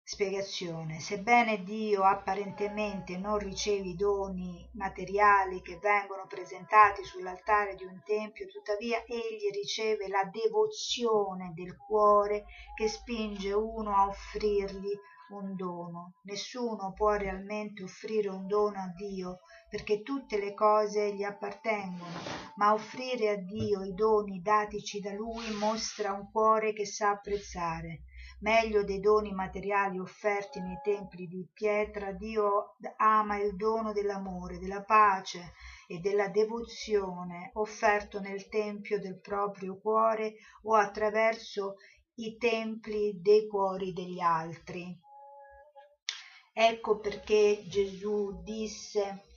[0.05, 0.99] Spiegazione.
[0.99, 8.49] Sebbene Dio apparentemente non ricevi i doni materiali che vengono presentati sull'altare di un tempio,
[8.49, 14.93] tuttavia egli riceve la devozione del cuore che spinge uno a offrirgli
[15.31, 16.15] un dono.
[16.25, 19.39] Nessuno può realmente offrire un dono a Dio
[19.71, 22.19] perché tutte le cose gli appartengono,
[22.57, 28.03] ma offrire a Dio i doni datici da Lui mostra un cuore che sa apprezzare
[28.43, 34.83] meglio dei doni materiali offerti nei templi di pietra, Dio ama il dono dell'amore, della
[34.83, 35.53] pace
[35.87, 41.77] e della devozione offerto nel tempio del proprio cuore o attraverso
[42.17, 44.97] i templi dei cuori degli altri.
[46.53, 49.32] Ecco perché Gesù disse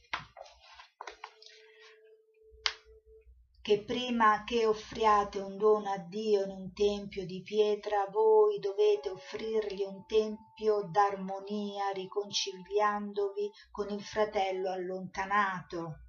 [3.66, 9.10] che prima che offriate un dono a Dio in un tempio di pietra, voi dovete
[9.10, 16.02] offrirgli un tempio d'armonia, riconciliandovi con il fratello allontanato.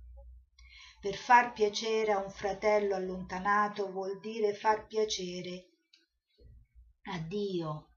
[1.01, 5.71] Per far piacere a un fratello allontanato vuol dire far piacere
[7.05, 7.93] a Dio.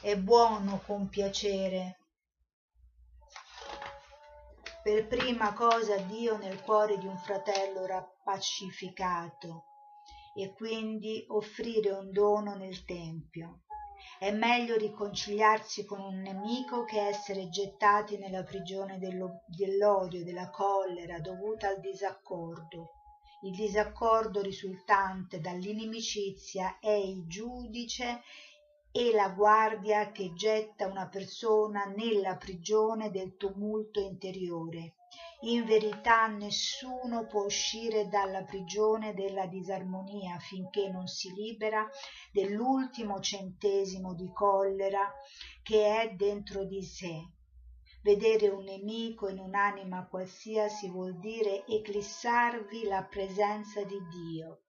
[0.00, 2.00] È buono compiacere
[4.82, 7.84] per prima cosa Dio nel cuore di un fratello
[8.30, 9.64] pacificato
[10.36, 13.62] e quindi offrire un dono nel Tempio.
[14.20, 21.68] È meglio riconciliarsi con un nemico che essere gettati nella prigione dell'odio, della collera dovuta
[21.68, 22.92] al disaccordo.
[23.42, 28.22] Il disaccordo risultante dall'inimicizia è il giudice
[28.92, 34.94] e la guardia che getta una persona nella prigione del tumulto interiore.
[35.42, 41.88] In verità nessuno può uscire dalla prigione della disarmonia finché non si libera
[42.30, 45.10] dell'ultimo centesimo di collera
[45.62, 47.22] che è dentro di sé.
[48.02, 54.60] Vedere un nemico in un'anima qualsiasi vuol dire eclissarvi la presenza di Dio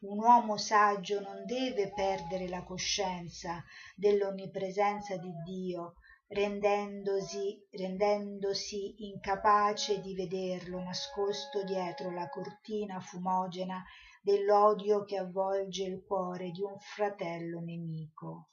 [0.00, 3.62] un uomo saggio non deve perdere la coscienza
[3.94, 5.96] dell'onnipresenza di Dio,
[6.30, 13.82] rendendosi, rendendosi incapace di vederlo nascosto dietro la cortina fumogena
[14.22, 18.46] dell'odio che avvolge il cuore di un fratello nemico.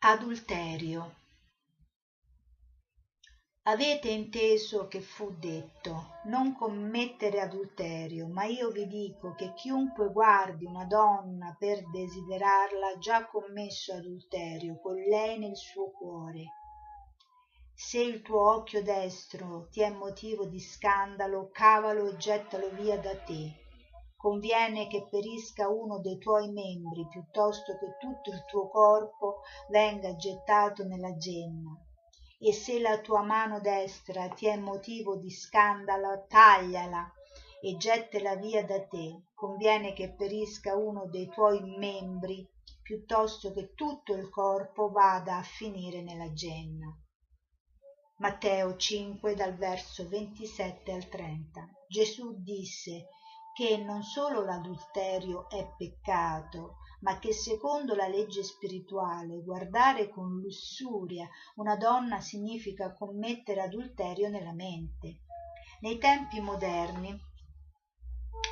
[0.00, 1.22] Adulterio
[3.66, 10.66] Avete inteso che fu detto, non commettere adulterio, ma io vi dico che chiunque guardi
[10.66, 16.44] una donna per desiderarla ha già commesso adulterio con lei nel suo cuore.
[17.72, 23.16] Se il tuo occhio destro ti è motivo di scandalo, cavalo e gettalo via da
[23.16, 23.50] te.
[24.14, 29.40] Conviene che perisca uno dei tuoi membri piuttosto che tutto il tuo corpo
[29.70, 31.83] venga gettato nella genna
[32.38, 37.12] e se la tua mano destra ti è motivo di scandalo tagliala
[37.60, 39.22] e gettela via da te.
[39.34, 42.46] Conviene che perisca uno dei tuoi membri
[42.82, 46.94] piuttosto che tutto il corpo vada a finire nella genna.
[48.18, 53.08] Matteo 5 dal verso 27 al 30 Gesù disse
[53.54, 61.28] che non solo l'adulterio è peccato ma che secondo la legge spirituale guardare con lussuria
[61.56, 65.20] una donna significa commettere adulterio nella mente.
[65.80, 67.14] Nei tempi moderni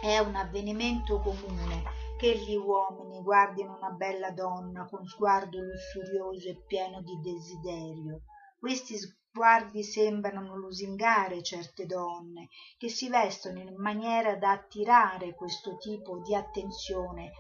[0.03, 1.83] è un avvenimento comune
[2.19, 8.25] che gli uomini guardino una bella donna con sguardo lussurioso e pieno di desiderio.
[8.59, 16.21] Questi sguardi sembrano lusingare certe donne che si vestono in maniera da attirare questo tipo
[16.21, 17.33] di attenzione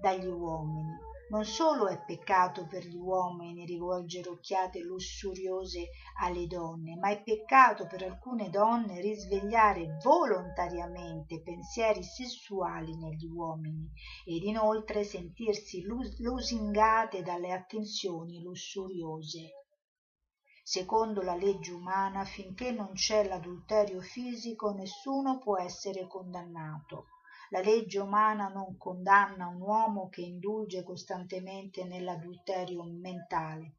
[0.00, 1.06] dagli uomini.
[1.28, 5.90] Non solo è peccato per gli uomini rivolgere occhiate lussuriose
[6.20, 13.90] alle donne ma è peccato per alcune donne risvegliare volontariamente pensieri sessuali negli uomini
[14.24, 19.50] ed inoltre sentirsi lusingate dalle attenzioni lussuriose.
[20.62, 27.06] Secondo la legge umana finché non c'è l'adulterio fisico nessuno può essere condannato
[27.50, 33.76] la legge umana non condanna un uomo che indulge costantemente nell'adulterio mentale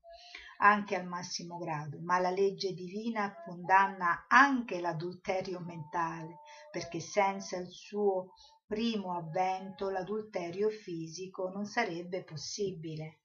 [0.59, 6.39] anche al massimo grado ma la legge divina condanna anche l'adulterio mentale
[6.71, 8.33] perché senza il suo
[8.67, 13.19] primo avvento l'adulterio fisico non sarebbe possibile.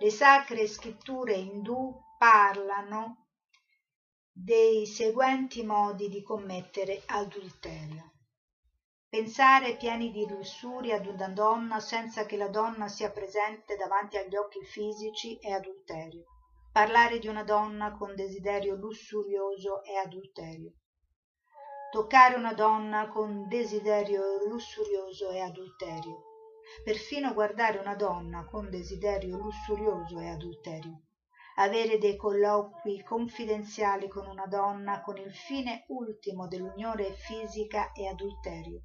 [0.00, 3.27] Le sacre scritture indù parlano
[4.40, 8.12] dei seguenti modi di commettere adulterio.
[9.08, 14.36] Pensare pieni di lussuria ad una donna senza che la donna sia presente davanti agli
[14.36, 16.22] occhi fisici è adulterio.
[16.70, 20.70] Parlare di una donna con desiderio lussurioso è adulterio.
[21.90, 26.22] Toccare una donna con desiderio lussurioso è adulterio.
[26.84, 31.07] Perfino guardare una donna con desiderio lussurioso è adulterio
[31.60, 38.82] avere dei colloqui confidenziali con una donna con il fine ultimo dell'unione fisica è adulterio.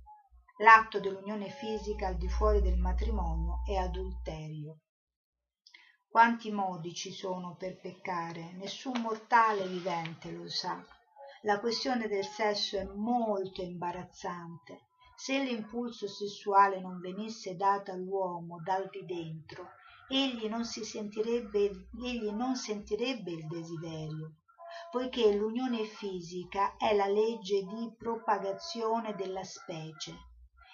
[0.58, 4.80] L'atto dell'unione fisica al di fuori del matrimonio è adulterio.
[6.08, 8.54] Quanti modi ci sono per peccare?
[8.54, 10.84] Nessun mortale vivente lo sa.
[11.44, 14.86] La questione del sesso è molto imbarazzante.
[15.16, 19.70] Se l'impulso sessuale non venisse dato all'uomo dal di dentro
[20.10, 24.34] egli non si sentirebbe egli non sentirebbe il desiderio
[24.92, 30.14] poiché l'unione fisica è la legge di propagazione della specie.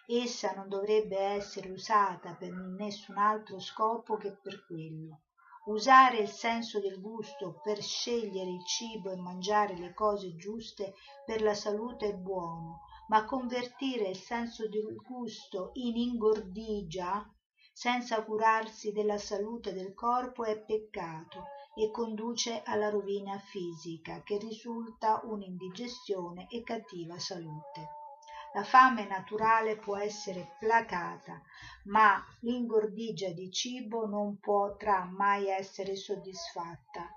[0.07, 5.21] Essa non dovrebbe essere usata per nessun altro scopo che per quello.
[5.65, 10.93] Usare il senso del gusto per scegliere il cibo e mangiare le cose giuste
[11.25, 17.25] per la salute è buono ma convertire il senso del gusto in ingordigia
[17.79, 25.21] senza curarsi della salute del corpo è peccato e conduce alla rovina fisica che risulta
[25.23, 27.87] un'indigestione e cattiva salute.
[28.53, 31.41] La fame naturale può essere placata
[31.85, 37.09] ma l'ingordigia di cibo non potrà mai essere soddisfatta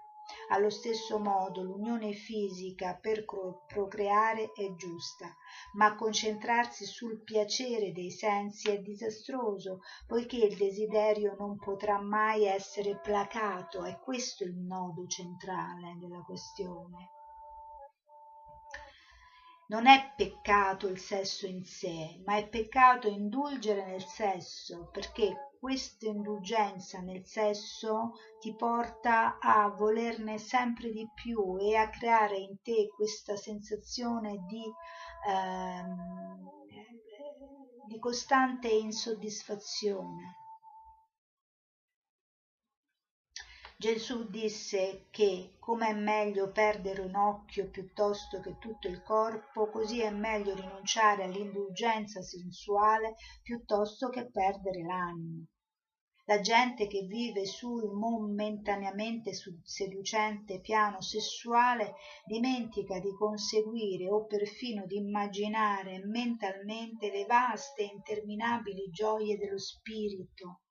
[0.53, 3.25] allo stesso modo l'unione fisica per
[3.67, 5.35] procreare è giusta
[5.75, 13.01] ma concentrarsi sul piacere dei sensi è disastroso poiché il desiderio non potrà mai essere
[13.01, 13.85] placato.
[13.85, 17.22] È questo il nodo centrale della questione
[19.73, 26.07] non è peccato il sesso in sé ma è peccato indulgere nel sesso perché questa
[26.07, 32.89] indulgenza nel sesso ti porta a volerne sempre di più e a creare in te
[32.95, 34.65] questa sensazione di,
[35.27, 36.51] ehm,
[37.87, 40.42] di costante insoddisfazione.
[43.83, 49.99] Gesù disse che come è meglio perdere un occhio piuttosto che tutto il corpo, così
[49.99, 55.47] è meglio rinunciare all'indulgenza sensuale piuttosto che perdere l'animo
[56.27, 59.33] la gente che vive sul momentaneamente
[59.65, 68.89] seducente piano sessuale dimentica di conseguire o perfino di immaginare mentalmente le vaste e interminabili
[68.93, 70.62] gioie dello spirito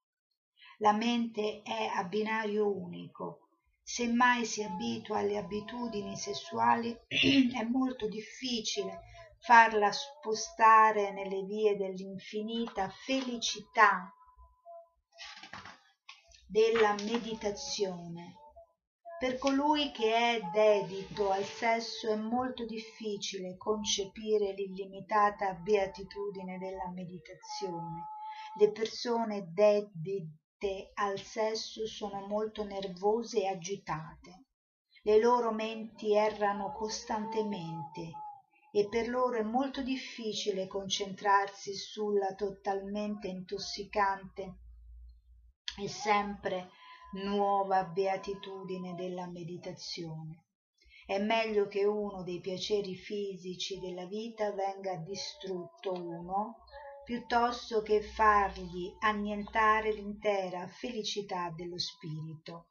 [0.82, 3.50] la mente è a binario unico.
[3.84, 9.02] Se mai si abitua alle abitudini sessuali è molto difficile
[9.40, 14.12] farla spostare nelle vie dell'infinita felicità
[16.48, 18.38] della meditazione.
[19.20, 28.08] Per colui che è dedito al sesso è molto difficile concepire l'illimitata beatitudine della meditazione.
[28.58, 29.44] Le persone
[30.62, 34.46] dedite al sesso sono molto nervose e agitate.
[35.02, 38.12] Le loro menti errano costantemente
[38.72, 44.60] e per loro è molto difficile concentrarsi sulla totalmente intossicante
[45.82, 46.70] e sempre
[47.14, 50.46] nuova beatitudine della meditazione.
[51.08, 56.60] È meglio che uno dei piaceri fisici della vita venga distrutto uno
[57.12, 62.70] piuttosto che fargli annientare l'intera felicità dello spirito.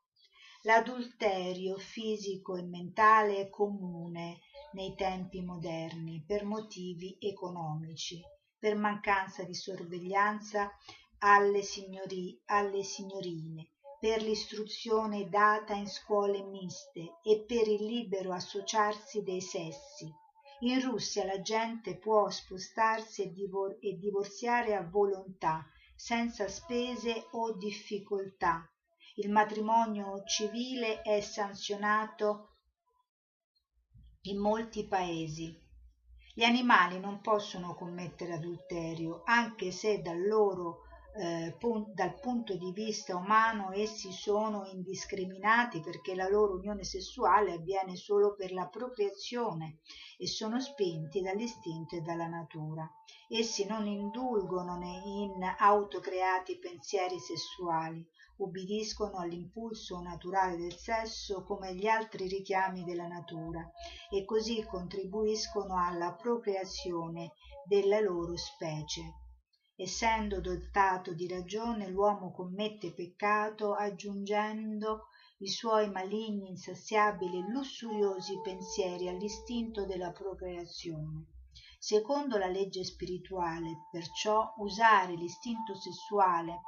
[0.62, 4.38] L'adulterio fisico e mentale è comune
[4.72, 8.18] nei tempi moderni per motivi economici,
[8.58, 10.70] per mancanza di sorveglianza
[11.18, 19.20] alle, signori, alle signorine, per l'istruzione data in scuole miste e per il libero associarsi
[19.20, 20.10] dei sessi.
[20.62, 27.56] In Russia la gente può spostarsi e, divor- e divorziare a volontà, senza spese o
[27.56, 28.70] difficoltà.
[29.14, 32.56] Il matrimonio civile è sanzionato
[34.22, 35.58] in molti paesi.
[36.34, 40.82] Gli animali non possono commettere adulterio, anche se dal loro
[41.12, 41.56] eh,
[41.92, 48.34] dal punto di vista umano essi sono indiscriminati perché la loro unione sessuale avviene solo
[48.34, 49.78] per la procreazione
[50.16, 52.88] e sono spinti dall'istinto e dalla natura.
[53.28, 58.06] Essi non indulgono in autocreati pensieri sessuali,
[58.36, 63.68] ubbidiscono all'impulso naturale del sesso come gli altri richiami della natura
[64.10, 67.32] e così contribuiscono alla procreazione
[67.66, 69.29] della loro specie.
[69.82, 75.06] Essendo dotato di ragione, l'uomo commette peccato aggiungendo
[75.38, 81.28] i suoi maligni, insaziabili e lussuriosi pensieri all'istinto della procreazione.
[81.78, 86.60] Secondo la legge spirituale, perciò, usare l'istinto sessuale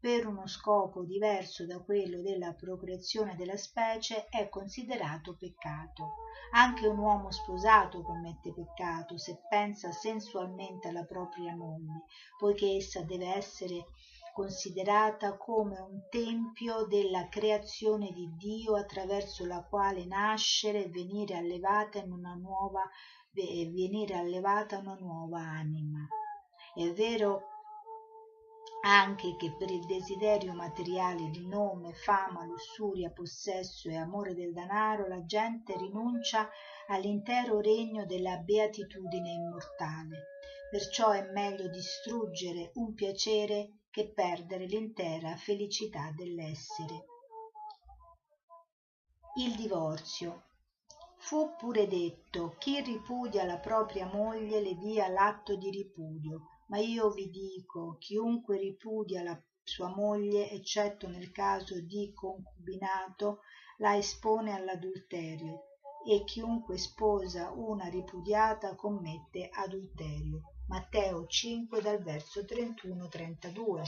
[0.00, 6.14] per uno scopo diverso da quello della procreazione della specie è considerato peccato.
[6.52, 12.04] Anche un uomo sposato commette peccato se pensa sensualmente alla propria moglie,
[12.38, 13.84] poiché essa deve essere
[14.32, 21.98] considerata come un tempio della creazione di Dio attraverso la quale nascere e venire allevata
[21.98, 22.88] in una nuova
[23.32, 26.06] venire allevata una nuova anima.
[26.74, 27.49] È vero
[28.82, 35.06] anche che per il desiderio materiale di nome, fama, lussuria, possesso e amore del danaro
[35.06, 36.48] la gente rinuncia
[36.88, 40.24] all'intero regno della beatitudine immortale.
[40.70, 47.04] Perciò è meglio distruggere un piacere che perdere l'intera felicità dell'essere.
[49.36, 50.44] Il divorzio.
[51.18, 57.10] Fu pure detto, chi ripudia la propria moglie le dia l'atto di ripudio, ma io
[57.10, 63.40] vi dico chiunque ripudia la sua moglie eccetto nel caso di concubinato
[63.78, 65.64] la espone all'adulterio
[66.06, 70.54] e chiunque sposa una ripudiata commette adulterio.
[70.68, 73.82] Matteo 5 dal verso 31-32.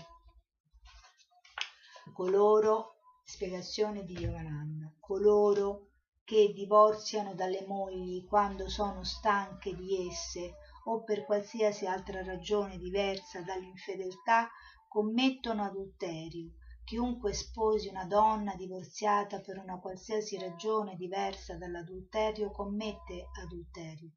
[2.12, 5.90] Coloro, spiegazione di Yogananda, coloro
[6.24, 13.42] che divorziano dalle mogli quando sono stanche di esse o per qualsiasi altra ragione diversa
[13.42, 14.48] dall'infedeltà
[14.88, 16.52] commettono adulterio.
[16.84, 24.10] Chiunque sposi una donna divorziata per una qualsiasi ragione diversa dall'adulterio commette adulterio.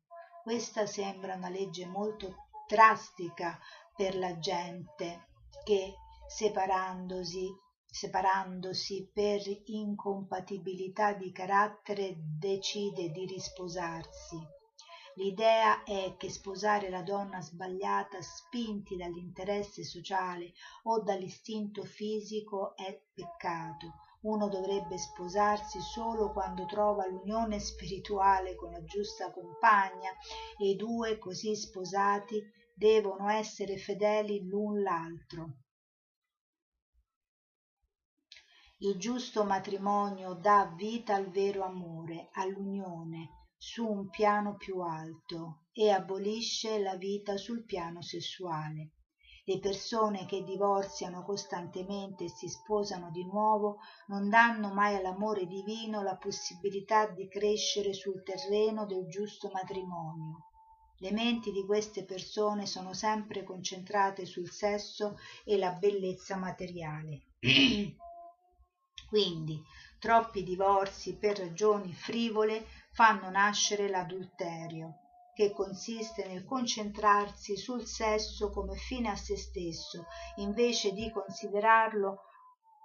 [0.43, 2.34] Questa sembra una legge molto
[2.68, 3.57] drastica
[3.95, 5.28] per la gente
[5.63, 5.93] che
[6.28, 7.63] separandosi
[7.95, 14.36] separandosi per incompatibilità di carattere decide di risposarsi
[15.18, 20.51] L'idea è che sposare la donna sbagliata spinti dall'interesse sociale
[20.84, 23.93] o dall'istinto fisico è peccato.
[24.24, 30.11] Uno dovrebbe sposarsi solo quando trova l'unione spirituale con la giusta compagna
[30.57, 32.43] e i due così sposati
[32.74, 35.59] devono essere fedeli l'un l'altro.
[38.80, 45.89] Il giusto matrimonio dà vita al vero amore, all'unione su un piano più alto e
[45.89, 48.91] abolisce la vita sul piano sessuale.
[49.43, 56.03] Le persone che divorziano costantemente e si sposano di nuovo non danno mai all'amore divino
[56.03, 60.51] la possibilità di crescere sul terreno del giusto matrimonio.
[60.99, 67.24] Le menti di queste persone sono sempre concentrate sul sesso e la bellezza materiale.
[69.09, 69.59] Quindi
[69.99, 72.66] troppi divorzi per ragioni frivole
[72.96, 74.93] fanno nascere l'adulterio,
[75.34, 82.16] che consiste nel concentrarsi sul sesso come fine a se stesso, invece di considerarlo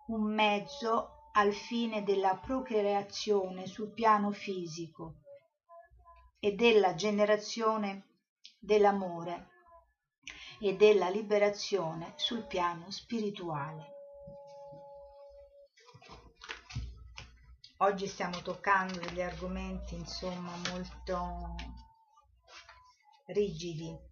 [0.08, 5.20] un mezzo al fine della procreazione sul piano fisico
[6.40, 8.06] e della generazione
[8.58, 9.46] dell'amore
[10.58, 13.99] e della liberazione sul piano spirituale.
[17.82, 21.54] Oggi stiamo toccando degli argomenti insomma molto
[23.26, 24.08] rigidi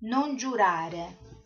[0.00, 1.36] non giurare.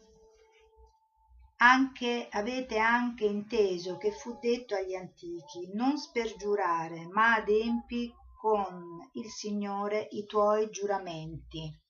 [1.62, 9.30] Anche, avete anche inteso che fu detto agli antichi, non spergiurare, ma adempi con il
[9.30, 11.80] Signore i tuoi giuramenti.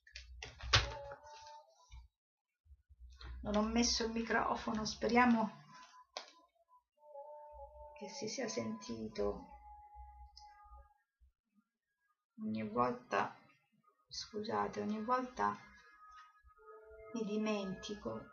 [3.41, 5.62] Non ho messo il microfono, speriamo
[8.03, 9.47] che si sia sentito.
[12.41, 13.33] Ogni volta,
[14.09, 15.57] scusate, ogni volta
[17.15, 18.27] mi dimentico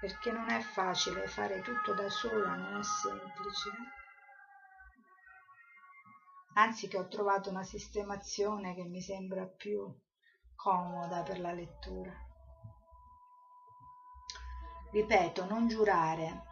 [0.00, 3.70] perché non è facile fare tutto da sola, non è semplice.
[6.54, 9.86] Anzi che ho trovato una sistemazione che mi sembra più
[10.54, 12.10] comoda per la lettura.
[14.92, 16.48] Ripeto, non giurare.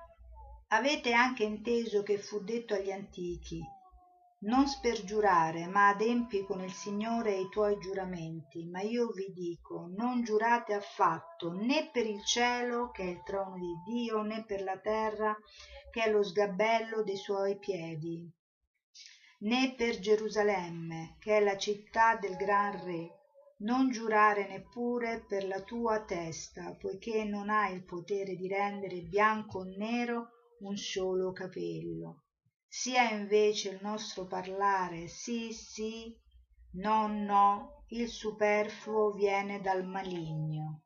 [0.71, 3.59] Avete anche inteso che fu detto agli antichi,
[4.41, 8.67] non spergiurare, ma adempi con il Signore i tuoi giuramenti.
[8.67, 13.57] Ma io vi dico, non giurate affatto, né per il cielo, che è il trono
[13.57, 15.35] di Dio, né per la terra,
[15.91, 18.31] che è lo sgabello dei suoi piedi,
[19.39, 23.15] né per Gerusalemme, che è la città del gran re.
[23.61, 29.61] Non giurare neppure per la tua testa, poiché non hai il potere di rendere bianco
[29.61, 32.25] o nero un solo capello.
[32.67, 36.15] Sia invece il nostro parlare sì sì
[36.73, 40.83] no no il superfluo viene dal maligno.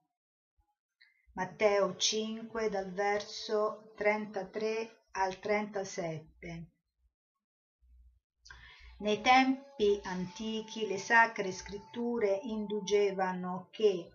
[1.35, 6.73] Matteo 5 dal verso 33 al 37
[9.03, 14.09] nei tempi antichi le sacre scritture indugevano che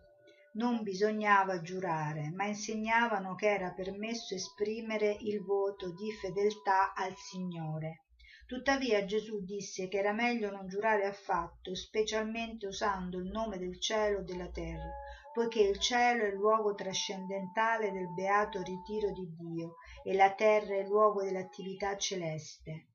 [0.58, 8.06] non bisognava giurare, ma insegnavano che era permesso esprimere il voto di fedeltà al Signore.
[8.48, 14.20] Tuttavia Gesù disse che era meglio non giurare affatto, specialmente usando il nome del cielo
[14.20, 14.90] e della terra,
[15.34, 20.74] poiché il cielo è il luogo trascendentale del beato ritiro di Dio e la terra
[20.74, 22.88] è il luogo dell'attività celeste.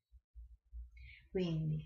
[1.30, 1.84] Quindi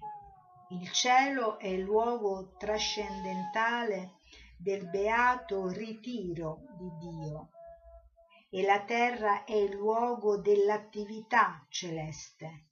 [0.70, 4.15] il cielo è il luogo trascendentale
[4.56, 7.50] del beato ritiro di Dio
[8.50, 12.66] e la terra è il luogo dell'attività celeste.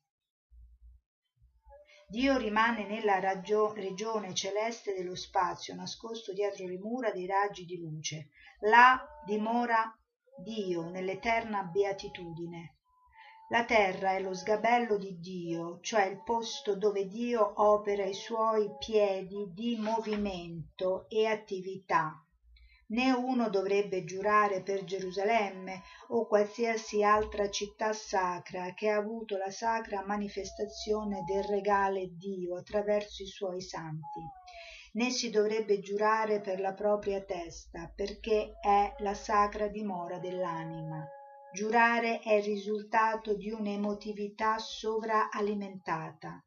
[2.07, 7.79] Dio rimane nella ragio- regione celeste dello spazio, nascosto dietro le mura dei raggi di
[7.79, 8.29] luce.
[8.61, 9.93] Là dimora
[10.37, 12.74] Dio nell'eterna beatitudine.
[13.49, 18.71] La terra è lo sgabello di Dio, cioè il posto dove Dio opera i suoi
[18.79, 22.19] piedi di movimento e attività.
[22.87, 29.51] Né uno dovrebbe giurare per Gerusalemme o qualsiasi altra città sacra che ha avuto la
[29.51, 34.21] sacra manifestazione del regale Dio attraverso i suoi santi.
[34.93, 41.07] Né si dovrebbe giurare per la propria testa, perché è la sacra dimora dell'anima.
[41.55, 46.45] Giurare è il risultato di un'emotività sovraalimentata.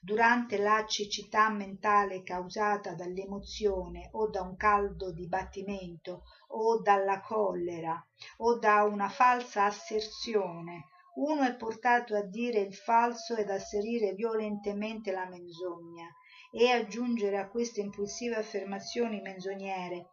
[0.00, 8.04] Durante la cecità mentale causata dall'emozione o da un caldo dibattimento o dalla collera
[8.38, 10.86] o da una falsa asserzione,
[11.18, 16.12] uno è portato a dire il falso ed asserire violentemente la menzogna
[16.50, 20.08] e aggiungere a queste impulsive affermazioni menzognere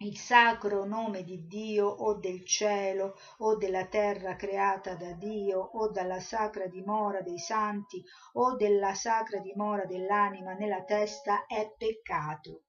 [0.00, 5.90] il sacro nome di Dio o del cielo o della terra creata da Dio o
[5.90, 8.00] dalla sacra dimora dei santi
[8.34, 12.62] o della sacra dimora dell'anima nella testa è peccato.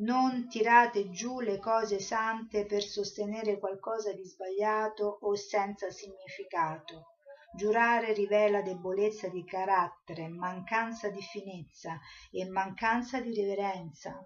[0.00, 7.14] Non tirate giù le cose sante per sostenere qualcosa di sbagliato o senza significato.
[7.52, 11.98] Giurare rivela debolezza di carattere, mancanza di finezza
[12.30, 14.22] e mancanza di reverenza.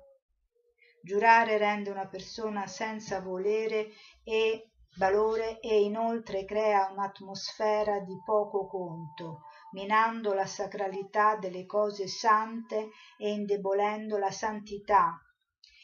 [1.05, 3.89] Giurare rende una persona senza volere
[4.25, 9.41] e valore e inoltre crea un'atmosfera di poco conto,
[9.73, 12.89] minando la sacralità delle cose sante
[13.19, 15.15] e indebolendo la santità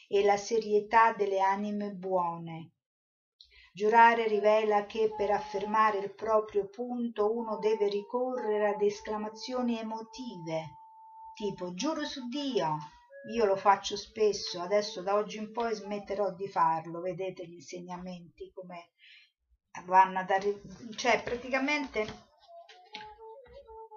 [0.07, 2.71] e la serietà delle anime buone.
[3.71, 10.63] Giurare rivela che per affermare il proprio punto uno deve ricorrere ad esclamazioni emotive,
[11.35, 12.77] tipo giuro su Dio,
[13.29, 18.51] io lo faccio spesso, adesso da oggi in poi smetterò di farlo, vedete gli insegnamenti
[18.53, 18.91] come
[19.85, 22.29] vanno ad arrivare, cioè praticamente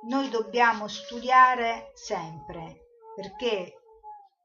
[0.06, 2.82] noi dobbiamo studiare sempre
[3.14, 3.80] perché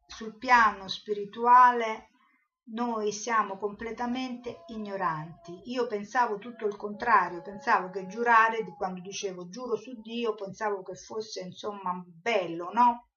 [0.08, 2.10] sul piano spirituale
[2.72, 5.72] noi siamo completamente ignoranti.
[5.72, 10.94] Io pensavo tutto il contrario, pensavo che giurare, quando dicevo giuro su Dio, pensavo che
[10.96, 13.09] fosse insomma bello, no?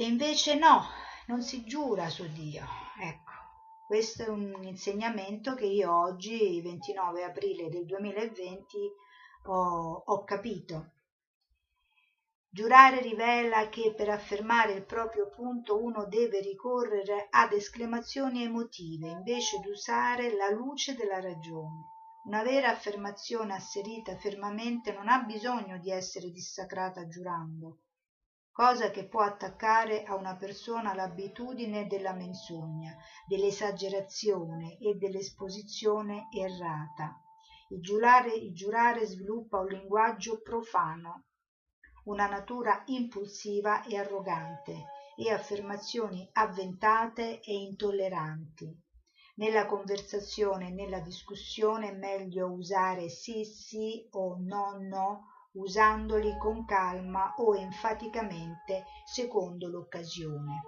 [0.00, 0.86] E invece no,
[1.26, 2.64] non si giura su Dio.
[3.02, 3.32] Ecco,
[3.86, 8.78] questo è un insegnamento che io oggi, 29 aprile del 2020,
[9.48, 10.92] ho, ho capito.
[12.48, 19.58] Giurare rivela che per affermare il proprio punto uno deve ricorrere ad esclamazioni emotive invece
[19.58, 21.84] di usare la luce della ragione.
[22.24, 27.80] Una vera affermazione asserita fermamente non ha bisogno di essere dissacrata giurando,
[28.52, 32.94] cosa che può attaccare a una persona l'abitudine della menzogna,
[33.26, 37.16] dell'esagerazione e dell'esposizione errata.
[37.70, 41.26] Il giurare, il giurare sviluppa un linguaggio profano,
[42.04, 44.86] una natura impulsiva e arrogante
[45.16, 48.76] e affermazioni avventate e intolleranti.
[49.36, 56.64] Nella conversazione e nella discussione è meglio usare sì sì o no no usandoli con
[56.64, 60.62] calma o enfaticamente secondo l'occasione.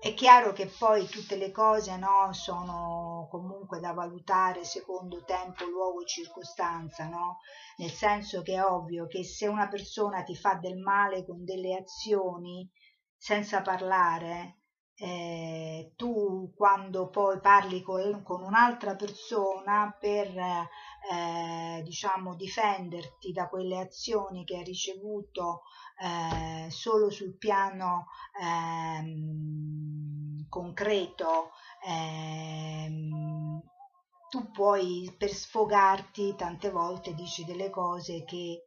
[0.00, 6.02] È chiaro che poi tutte le cose no, sono comunque da valutare secondo tempo, luogo
[6.02, 7.40] e circostanza, no?
[7.78, 11.74] nel senso che è ovvio che se una persona ti fa del male con delle
[11.74, 12.70] azioni
[13.16, 14.57] senza parlare,
[15.00, 23.78] eh, tu quando poi parli con, con un'altra persona per eh, diciamo difenderti da quelle
[23.78, 25.62] azioni che hai ricevuto
[26.02, 28.06] eh, solo sul piano
[28.42, 29.68] ehm,
[30.48, 31.50] concreto
[31.86, 33.62] ehm,
[34.30, 38.64] tu puoi per sfogarti tante volte dici delle cose che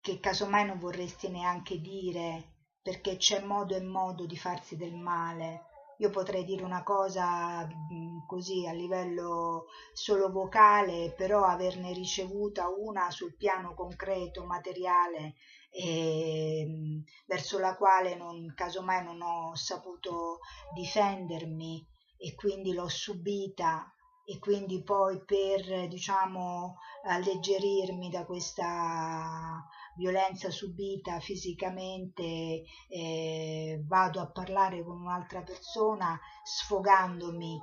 [0.00, 2.53] che casomai non vorresti neanche dire
[2.84, 5.62] perché c'è modo e modo di farsi del male.
[6.00, 13.10] Io potrei dire una cosa mm, così a livello solo vocale, però averne ricevuta una
[13.10, 15.36] sul piano concreto, materiale,
[15.70, 20.40] e, mm, verso la quale non, casomai non ho saputo
[20.74, 23.90] difendermi e quindi l'ho subita
[24.26, 29.64] e quindi poi per diciamo alleggerirmi da questa
[29.96, 37.60] violenza subita fisicamente eh, vado a parlare con un'altra persona sfogandomi.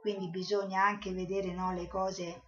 [0.00, 2.42] Quindi bisogna anche vedere no, le cose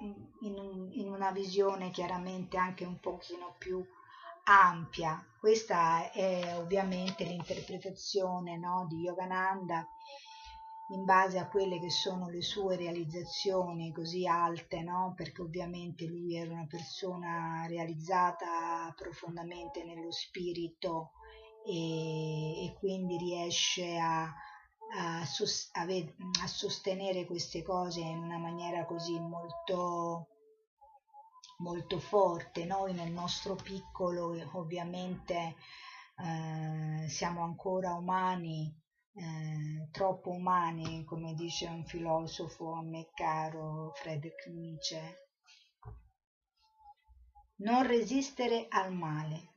[0.00, 3.82] in, in, una visione chiaramente anche un pochino più
[4.44, 5.24] ampia.
[5.38, 9.86] Questa è ovviamente l'interpretazione no, di Yogananda
[10.90, 15.14] in base a quelle che sono le sue realizzazioni così alte, no?
[15.16, 21.12] perché ovviamente lui era una persona realizzata profondamente nello spirito
[21.64, 25.86] e, e quindi riesce a, a, a,
[26.42, 30.28] a, sostenere queste cose in una maniera così molto,
[31.58, 32.64] molto forte.
[32.64, 35.54] Noi nel nostro piccolo ovviamente
[36.16, 38.79] eh, siamo ancora umani
[39.12, 45.28] eh, troppo umani, come dice un filosofo a me caro Friedrich Nietzsche.
[47.56, 49.48] Non resistere al male.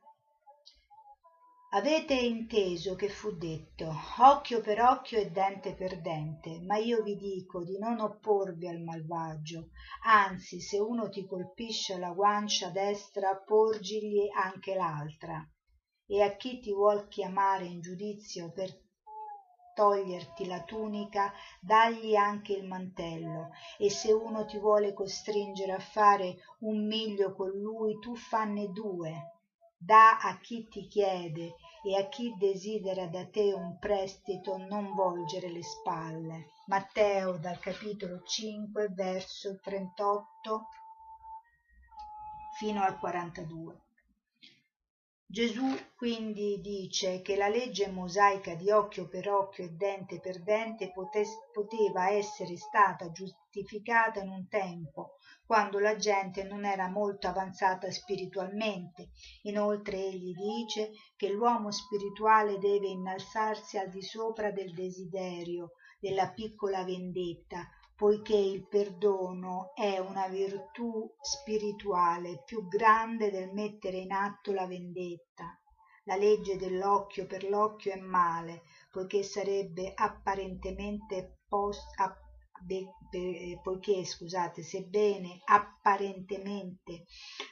[1.76, 7.16] Avete inteso che fu detto occhio per occhio e dente per dente, ma io vi
[7.16, 9.70] dico di non opporvi al malvagio,
[10.04, 15.44] anzi se uno ti colpisce alla guancia destra porgigli anche l'altra.
[16.06, 18.83] E a chi ti vuol chiamare in giudizio per
[19.74, 23.50] toglierti la tunica dagli anche il mantello.
[23.78, 29.32] E se uno ti vuole costringere a fare un miglio con lui tu fanne due.
[29.78, 35.50] Dà a chi ti chiede e a chi desidera da te un prestito non volgere
[35.52, 36.52] le spalle.
[36.68, 40.68] Matteo dal capitolo 5 verso 38
[42.58, 43.83] fino al 42
[45.34, 45.66] Gesù
[45.96, 50.94] quindi dice che la legge mosaica di occhio per occhio e dente per dente
[51.52, 59.10] poteva essere stata giustificata in un tempo quando la gente non era molto avanzata spiritualmente.
[59.46, 66.84] Inoltre egli dice che l'uomo spirituale deve innalzarsi al di sopra del desiderio, della piccola
[66.84, 67.68] vendetta,
[68.04, 75.58] poiché il perdono è una virtù spirituale più grande del mettere in atto la vendetta.
[76.04, 82.18] La legge dell'occhio per l'occhio è male, poiché sarebbe apparentemente post, app,
[82.66, 87.06] be, be, poiché scusate, sebbene apparentemente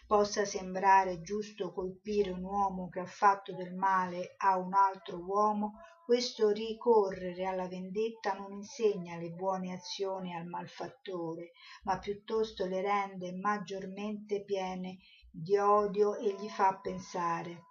[0.06, 5.76] possa sembrare giusto colpire un uomo che ha fatto del male a un altro uomo,
[6.12, 11.52] questo ricorrere alla vendetta non insegna le buone azioni al malfattore
[11.84, 14.98] ma piuttosto le rende maggiormente piene
[15.32, 17.62] di odio e gli fa pensare.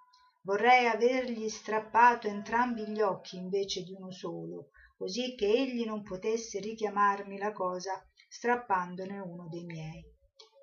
[0.40, 6.60] Vorrei avergli strappato entrambi gli occhi invece di uno solo così che egli non potesse
[6.60, 10.02] richiamarmi la cosa strappandone uno dei miei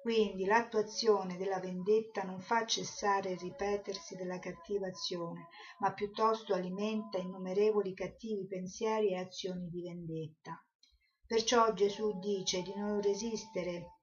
[0.07, 5.47] quindi l'attuazione della vendetta non fa cessare il ripetersi della cattiva azione
[5.79, 10.63] ma piuttosto alimenta innumerevoli cattivi pensieri e azioni di vendetta.
[11.25, 13.95] Perciò gesù dice di non resistere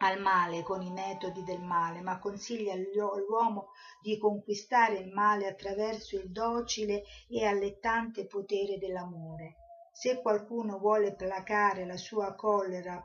[0.00, 3.68] al male con i metodi del male ma consiglia all'uomo
[4.02, 9.54] di conquistare il male attraverso il docile e allettante potere dell'amore.
[9.90, 13.02] Se qualcuno vuole placare la sua collera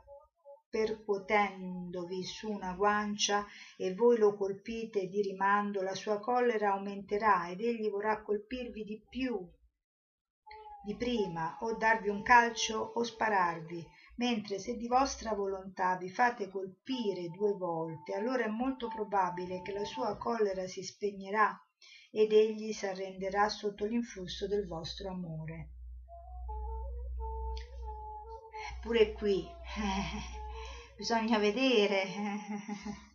[0.73, 3.45] percuotendovi su una guancia
[3.77, 8.99] e voi lo colpite di rimando la sua collera aumenterà ed egli vorrà colpirvi di
[9.07, 9.47] più
[10.83, 13.85] di prima o darvi un calcio o spararvi.
[14.15, 19.73] Mentre se di vostra volontà vi fate colpire due volte allora è molto probabile che
[19.73, 21.55] la sua collera si spegnerà
[22.09, 25.69] ed egli s'arrenderà sotto l'influsso del vostro amore.
[28.81, 29.47] Pure qui
[30.95, 32.05] bisogna vedere.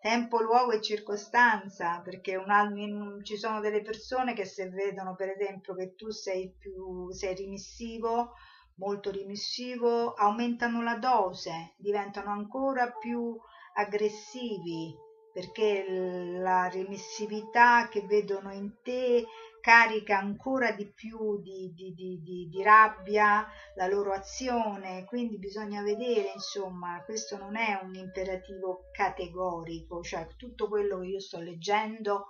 [0.00, 5.74] Tempo, luogo e circostanza, perché un, ci sono delle persone che se vedono per esempio
[5.74, 8.32] che tu sei più sei rimissivo,
[8.76, 13.36] molto rimissivo, aumentano la dose, diventano ancora più
[13.74, 14.94] aggressivi
[15.32, 19.24] perché la remissività che vedono in te
[19.60, 26.32] carica ancora di più di, di, di, di, rabbia la loro azione, quindi bisogna vedere,
[26.34, 32.28] insomma, questo non è un imperativo categorico, cioè tutto quello che io sto leggendo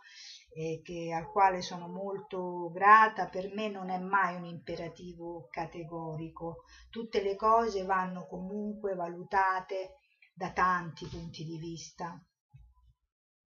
[0.50, 6.64] e che, al quale sono molto grata, per me non è mai un imperativo categorico,
[6.90, 9.94] tutte le cose vanno comunque valutate
[10.34, 12.20] da tanti punti di vista.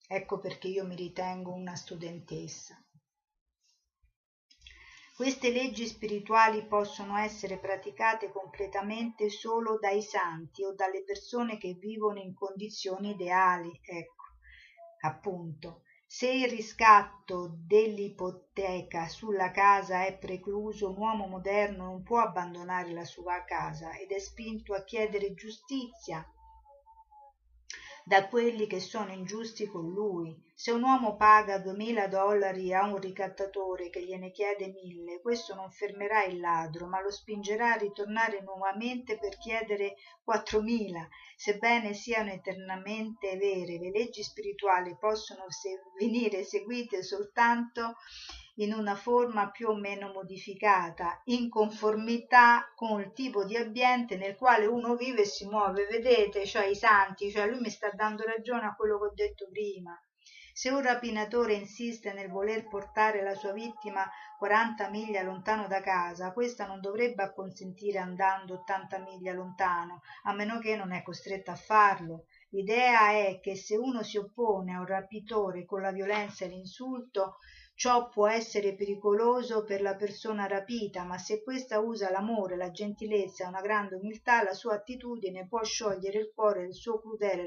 [0.09, 2.81] Ecco perché io mi ritengo una studentessa.
[5.17, 12.19] Queste leggi spirituali possono essere praticate completamente solo dai santi o dalle persone che vivono
[12.19, 14.25] in condizioni ideali, ecco,
[15.01, 15.85] appunto.
[16.07, 23.07] Se il riscatto dell'ipoteca sulla casa è precluso, un uomo moderno non può abbandonare la
[23.07, 26.31] sua casa ed è spinto a chiedere giustizia
[28.09, 30.33] da quelli che sono ingiusti con lui.
[30.55, 35.73] Se un uomo paga duemila dollari a un ricattatore che gliene chiede mille, questo non
[35.73, 41.09] fermerà il ladro, ma lo spingerà a ritornare nuovamente per chiedere quattromila.
[41.35, 45.47] Sebbene siano eternamente vere, le leggi spirituali possono
[45.99, 47.97] venire seguite soltanto
[48.57, 54.37] in una forma più o meno modificata, in conformità con il tipo di ambiente nel
[54.37, 55.87] quale uno vive e si muove.
[55.87, 59.49] Vedete, cioè i santi, cioè lui mi sta dando ragione a quello che ho detto
[59.51, 59.99] prima.
[60.59, 66.33] Se un rapinatore insiste nel voler portare la sua vittima 40 miglia lontano da casa,
[66.33, 71.57] questa non dovrebbe acconsentire andando 80 miglia lontano, a meno che non è costretta a
[71.57, 72.25] farlo.
[72.53, 77.37] L'idea è che se uno si oppone a un rapitore con la violenza e l'insulto,
[77.77, 83.45] ciò può essere pericoloso per la persona rapita ma se questa usa l'amore la gentilezza
[83.45, 87.45] e una grande umiltà la sua attitudine può sciogliere il cuore del suo crudele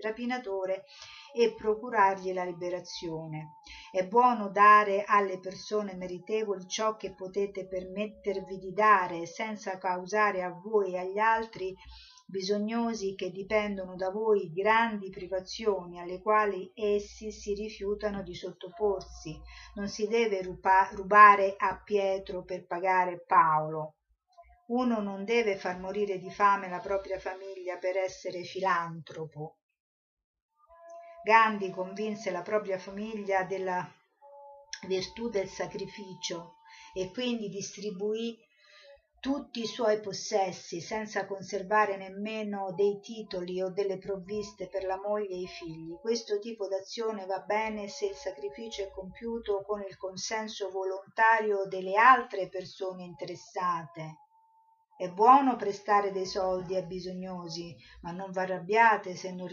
[0.00, 0.84] rapinatore
[1.34, 3.56] e procurargli la liberazione.
[3.90, 10.50] È buono dare alle persone meritevoli ciò che potete permettervi di dare senza causare a
[10.50, 11.74] voi e agli altri
[12.32, 19.38] bisognosi che dipendono da voi grandi privazioni alle quali essi si rifiutano di sottoporsi.
[19.74, 23.96] Non si deve rubare a pietro per pagare paolo.
[24.68, 29.58] Uno non deve far morire di fame la propria famiglia per essere filantropo.
[31.22, 33.86] Gandhi convinse la propria famiglia della
[34.86, 36.54] virtù del sacrificio
[36.94, 38.38] e quindi distribuì
[39.22, 45.28] tutti i suoi possessi senza conservare nemmeno dei titoli o delle provviste per la moglie
[45.28, 45.96] e i figli.
[46.00, 51.94] Questo tipo d'azione va bene se il sacrificio è compiuto con il consenso volontario delle
[51.94, 54.16] altre persone interessate.
[54.96, 59.48] È buono prestare dei soldi ai bisognosi ma non v'arrabbiate se non,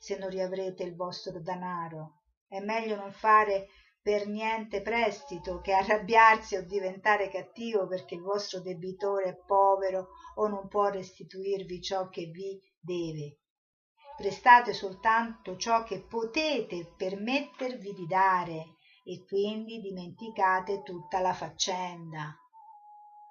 [0.00, 2.14] se non riavrete il vostro danaro.
[2.48, 3.68] È meglio non fare
[4.08, 10.48] per niente prestito che arrabbiarsi o diventare cattivo perché il vostro debitore è povero o
[10.48, 13.36] non può restituirvi ciò che vi deve
[14.16, 22.34] prestate soltanto ciò che potete permettervi di dare e quindi dimenticate tutta la faccenda.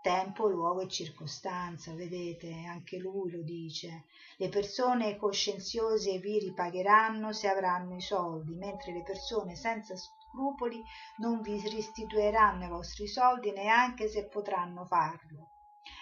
[0.02, 4.06] Tempo, luogo e circostanza, vedete, anche lui lo dice.
[4.38, 9.94] Le persone coscienziose vi ripagheranno se avranno i soldi, mentre le persone senza
[10.38, 10.84] scrupoli
[11.18, 15.48] non vi restituiranno i vostri soldi neanche se potranno farlo.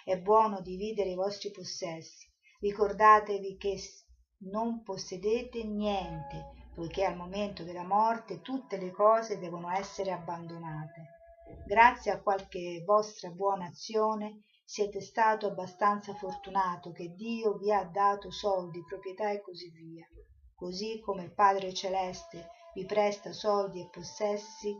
[0.03, 2.29] È buono dividere i vostri possessi.
[2.59, 3.79] Ricordatevi che
[4.49, 11.13] non possedete niente, poiché al momento della morte tutte le cose devono essere abbandonate.
[11.65, 18.31] Grazie a qualche vostra buona azione siete stato abbastanza fortunato che Dio vi ha dato
[18.31, 20.05] soldi, proprietà e così via.
[20.55, 24.77] Così come il Padre Celeste vi presta soldi e possessi,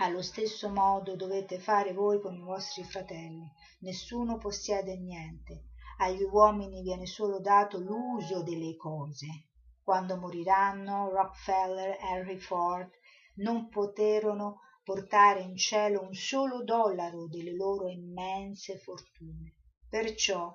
[0.00, 3.50] allo stesso modo dovete fare voi con i vostri fratelli.
[3.80, 5.70] Nessuno possiede niente.
[6.00, 9.46] Agli uomini viene solo dato l'uso delle cose.
[9.82, 12.90] Quando moriranno, Rockefeller Henry Ford
[13.36, 19.54] non poterono portare in cielo un solo dollaro delle loro immense fortune.
[19.88, 20.54] Perciò,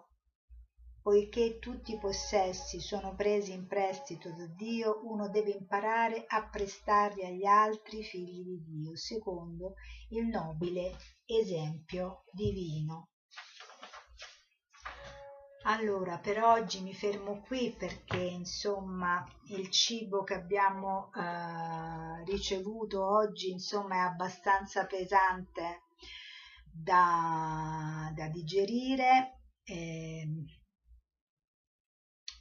[1.04, 7.26] poiché tutti i possessi sono presi in prestito da Dio, uno deve imparare a prestarli
[7.26, 9.74] agli altri figli di Dio, secondo
[10.12, 10.96] il nobile
[11.26, 13.10] esempio divino.
[15.66, 23.50] Allora, per oggi mi fermo qui perché insomma il cibo che abbiamo eh, ricevuto oggi
[23.50, 25.84] insomma è abbastanza pesante
[26.70, 30.28] da, da digerire, eh,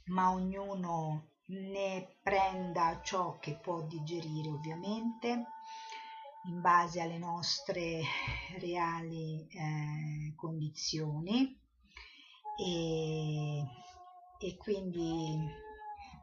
[0.05, 5.45] ma ognuno ne prenda ciò che può digerire ovviamente
[6.45, 8.01] in base alle nostre
[8.59, 11.59] reali eh, condizioni.
[12.55, 13.63] E,
[14.39, 15.39] e quindi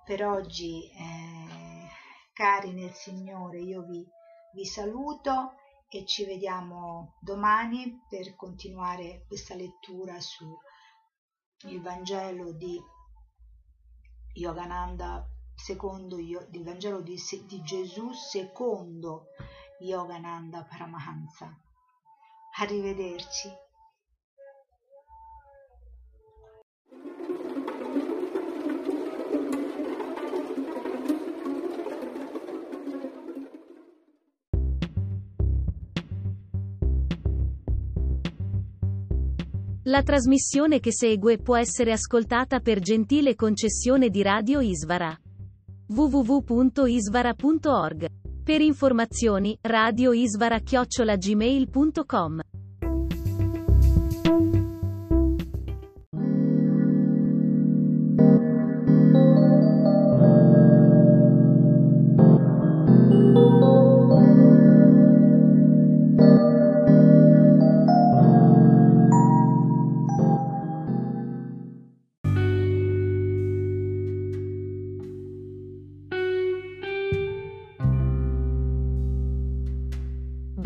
[0.04, 1.88] per oggi eh,
[2.32, 4.06] cari nel Signore io vi,
[4.54, 5.54] vi saluto
[5.88, 10.56] e ci vediamo domani per continuare questa lettura su
[11.64, 12.80] il Vangelo di
[14.34, 19.26] Yogananda secondo il Vangelo di, di Gesù secondo
[19.80, 21.54] Yogananda Paramahansa.
[22.58, 23.48] Arrivederci.
[39.90, 45.12] La trasmissione che segue può essere ascoltata per gentile concessione di Radio Isvara.
[45.88, 48.06] www.isvara.org.
[48.44, 52.40] Per informazioni, radioisvara-gmail.com.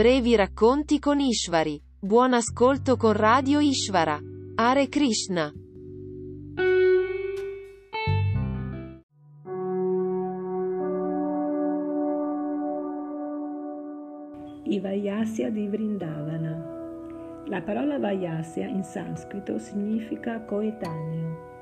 [0.05, 1.81] Brevi racconti con Ishvari.
[1.99, 4.21] Buon ascolto con Radio Ishvara.
[4.55, 5.51] Hare Krishna.
[14.65, 17.47] I Vayasya di Vrindavana.
[17.47, 21.54] La parola Vayasya in sanscrito significa coetaneo.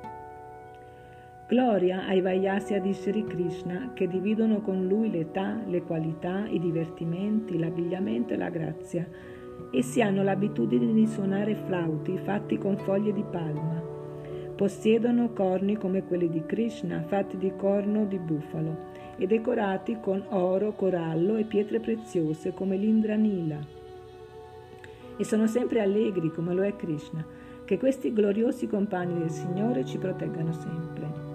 [1.53, 7.59] Gloria ai Vayasya di Sri Krishna che dividono con lui l'età, le qualità, i divertimenti,
[7.59, 9.07] l'abbigliamento e la grazia.
[9.71, 13.83] Essi hanno l'abitudine di suonare flauti fatti con foglie di palma.
[14.57, 18.77] Possiedono corni come quelli di Krishna, fatti di corno di bufalo,
[19.19, 23.59] e decorati con oro, corallo e pietre preziose come l'Indra Nila.
[25.19, 27.23] E sono sempre allegri come lo è Krishna.
[27.67, 31.32] Che questi gloriosi compagni del Signore ci proteggano sempre.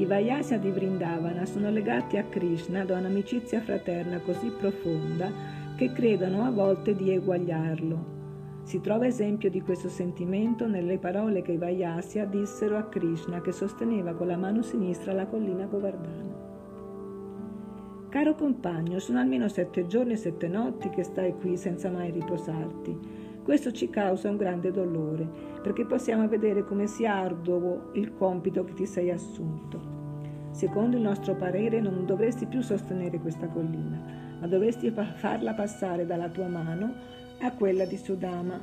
[0.00, 5.30] I Vayasya di Vrindavana sono legati a Krishna da un'amicizia fraterna così profonda
[5.76, 8.62] che credono a volte di eguagliarlo.
[8.62, 13.52] Si trova esempio di questo sentimento nelle parole che i Vayasya dissero a Krishna che
[13.52, 16.38] sosteneva con la mano sinistra la collina Govardhana.
[18.08, 22.98] Caro compagno, sono almeno sette giorni e sette notti che stai qui senza mai riposarti.
[23.42, 25.28] Questo ci causa un grande dolore,
[25.62, 29.89] perché possiamo vedere come sia arduo il compito che ti sei assunto.
[30.50, 33.98] Secondo il nostro parere non dovresti più sostenere questa collina,
[34.40, 36.92] ma dovresti farla passare dalla tua mano
[37.40, 38.60] a quella di Sudama.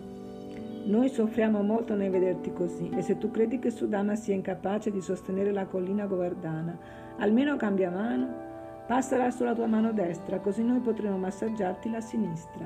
[0.85, 5.01] Noi soffriamo molto nel vederti così e se tu credi che Sudama sia incapace di
[5.01, 6.77] sostenere la collina Govardhana,
[7.17, 8.45] almeno cambia mano
[8.87, 12.65] Passala sulla tua mano destra, così noi potremo massaggiarti la sinistra.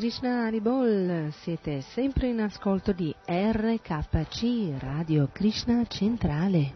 [0.00, 6.72] Krishna Haribol, siete sempre in ascolto di RKC, Radio Krishna Centrale.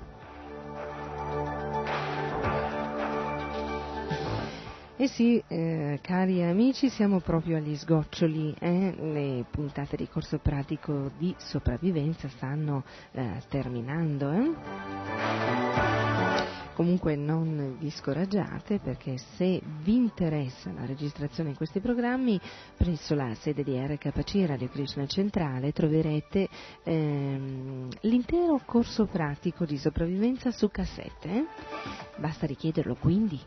[4.96, 8.94] E sì, eh, cari amici, siamo proprio agli sgoccioli, eh?
[8.98, 14.32] le puntate di corso pratico di sopravvivenza stanno eh, terminando.
[16.74, 22.40] Comunque non vi scoraggiate perché se vi interessa la registrazione in questi programmi,
[22.76, 26.48] presso la sede di RKC Radio Krishna Centrale troverete
[26.82, 31.46] ehm, l'intero corso pratico di sopravvivenza su cassette.
[32.16, 33.40] Basta richiederlo quindi.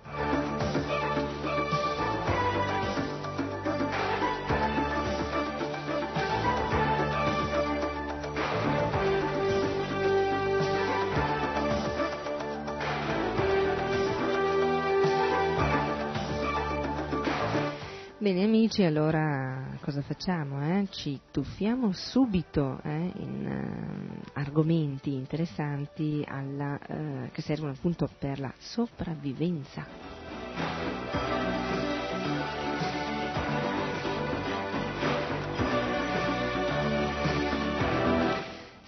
[18.28, 20.62] Bene amici, allora cosa facciamo?
[20.62, 20.88] Eh?
[20.90, 28.54] Ci tuffiamo subito eh, in uh, argomenti interessanti alla, uh, che servono appunto per la
[28.58, 29.88] sopravvivenza.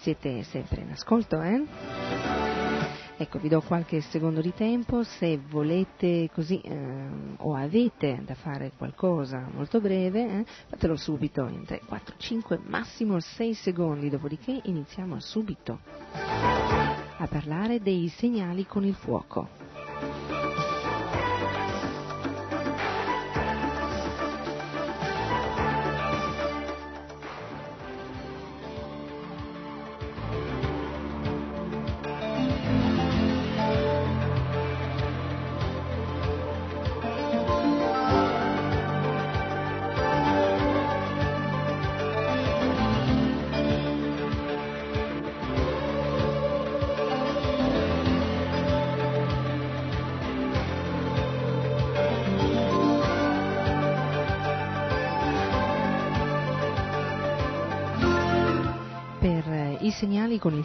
[0.02, 2.49] Siete sempre in ascolto, eh?
[3.22, 8.72] Ecco, vi do qualche secondo di tempo, se volete così ehm, o avete da fare
[8.78, 15.20] qualcosa molto breve, eh, fatelo subito in 3, 4, 5, massimo 6 secondi, dopodiché iniziamo
[15.20, 15.80] subito
[16.14, 19.69] a parlare dei segnali con il fuoco.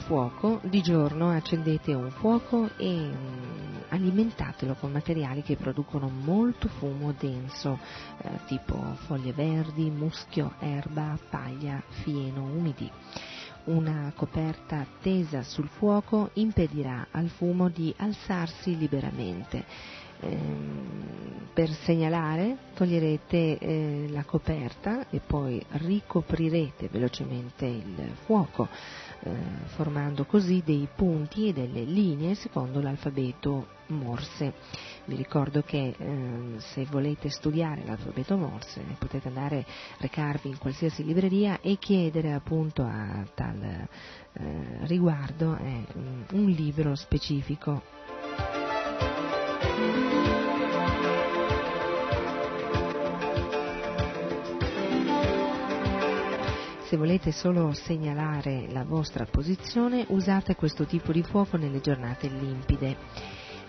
[0.04, 7.14] Fuoco, di giorno accendete un fuoco e mm, alimentatelo con materiali che producono molto fumo
[7.18, 7.78] denso,
[8.18, 8.76] eh, tipo
[9.06, 12.90] foglie verdi, muschio, erba, paglia, fieno, umidi.
[13.64, 19.64] Una coperta tesa sul fuoco impedirà al fumo di alzarsi liberamente.
[20.20, 21.14] Ehm,
[21.54, 28.68] per segnalare toglierete eh, la coperta e poi ricoprirete velocemente il fuoco,
[29.24, 29.30] eh,
[29.74, 34.54] formando così dei punti e delle linee secondo l'alfabeto Morse.
[35.06, 39.66] Vi ricordo che eh, se volete studiare l'alfabeto Morse potete andare,
[39.98, 43.86] recarvi in qualsiasi libreria e chiedere appunto a tal eh,
[44.86, 45.84] riguardo eh,
[46.32, 47.82] un libro specifico.
[56.94, 62.96] Se volete solo segnalare la vostra posizione, usate questo tipo di fuoco nelle giornate limpide.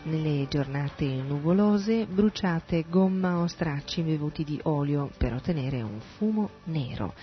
[0.03, 7.15] Nelle giornate nuvolose bruciate gomma o stracci imbevuti di olio per ottenere un fumo nero.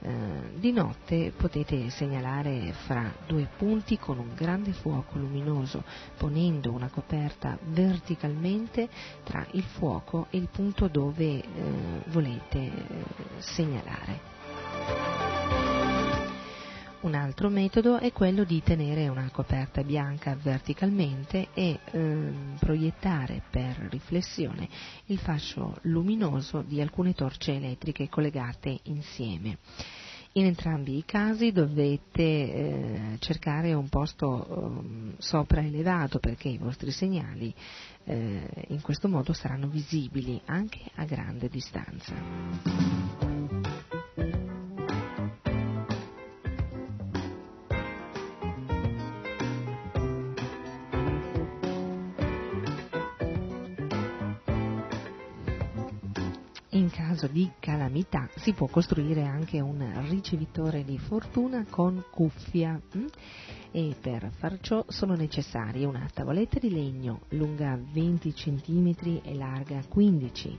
[0.00, 0.10] Eh,
[0.52, 5.82] di notte potete segnalare fra due punti con un grande fuoco luminoso,
[6.18, 8.86] ponendo una coperta verticalmente
[9.24, 11.42] tra il fuoco e il punto dove eh,
[12.08, 12.72] volete eh,
[13.38, 14.36] segnalare.
[17.00, 23.86] Un altro metodo è quello di tenere una coperta bianca verticalmente e ehm, proiettare per
[23.88, 24.68] riflessione
[25.06, 29.58] il fascio luminoso di alcune torce elettriche collegate insieme.
[30.32, 37.54] In entrambi i casi dovete eh, cercare un posto eh, sopraelevato perché i vostri segnali
[38.04, 43.37] eh, in questo modo saranno visibili anche a grande distanza.
[57.18, 63.06] Caso di calamità si può costruire anche un ricevitore di fortuna con cuffia hm?
[63.72, 69.82] e per far ciò sono necessarie una tavoletta di legno lunga 20 cm e larga
[69.88, 70.58] 15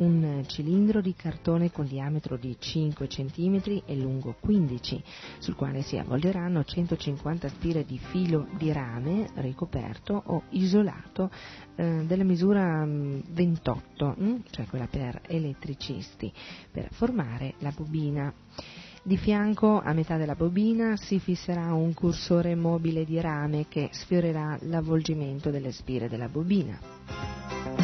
[0.00, 5.02] un cilindro di cartone con diametro di 5 cm e lungo 15,
[5.38, 11.30] sul quale si avvolgeranno 150 spire di filo di rame ricoperto o isolato
[11.76, 16.32] eh, della misura 28, mm, hm, cioè quella per elettricisti,
[16.70, 18.32] per formare la bobina.
[19.02, 24.58] Di fianco, a metà della bobina, si fisserà un cursore mobile di rame che sfiorerà
[24.62, 27.79] l'avvolgimento delle spire della bobina.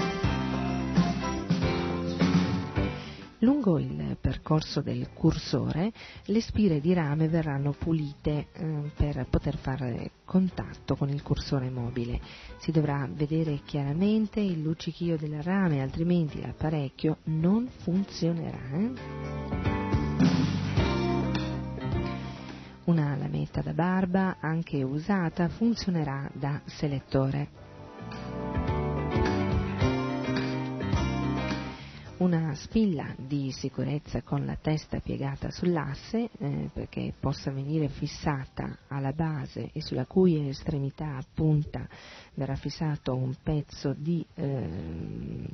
[3.41, 5.93] Lungo il percorso del cursore
[6.25, 12.19] le spire di rame verranno pulite eh, per poter fare contatto con il cursore mobile.
[12.59, 18.59] Si dovrà vedere chiaramente il luccichio del rame, altrimenti l'apparecchio non funzionerà.
[18.73, 18.93] Eh?
[22.85, 28.76] Una lametta da barba, anche usata, funzionerà da selettore.
[32.19, 39.13] Una spilla di sicurezza con la testa piegata sull'asse eh, perché possa venire fissata alla
[39.13, 41.87] base e sulla cui estremità punta
[42.35, 45.49] verrà fissato un pezzo di eh,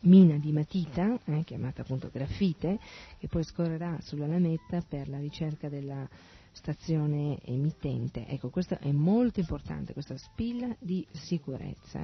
[0.00, 2.78] mina di matita, eh, chiamata appunto grafite,
[3.18, 6.06] che poi scorrerà sulla lametta per la ricerca della
[6.52, 8.26] stazione emittente.
[8.26, 12.00] Ecco, questo è molto importante, questa spilla di sicurezza.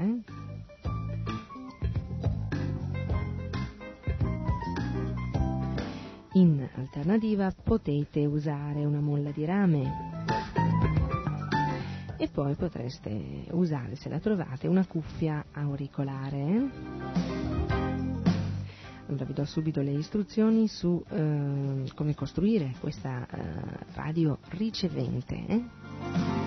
[6.35, 10.15] In alternativa potete usare una molla di rame
[12.17, 16.71] e poi potreste usare, se la trovate, una cuffia auricolare.
[19.09, 23.39] Allora vi do subito le istruzioni su eh, come costruire questa eh,
[23.93, 25.35] radio ricevente.
[25.35, 26.42] Eh?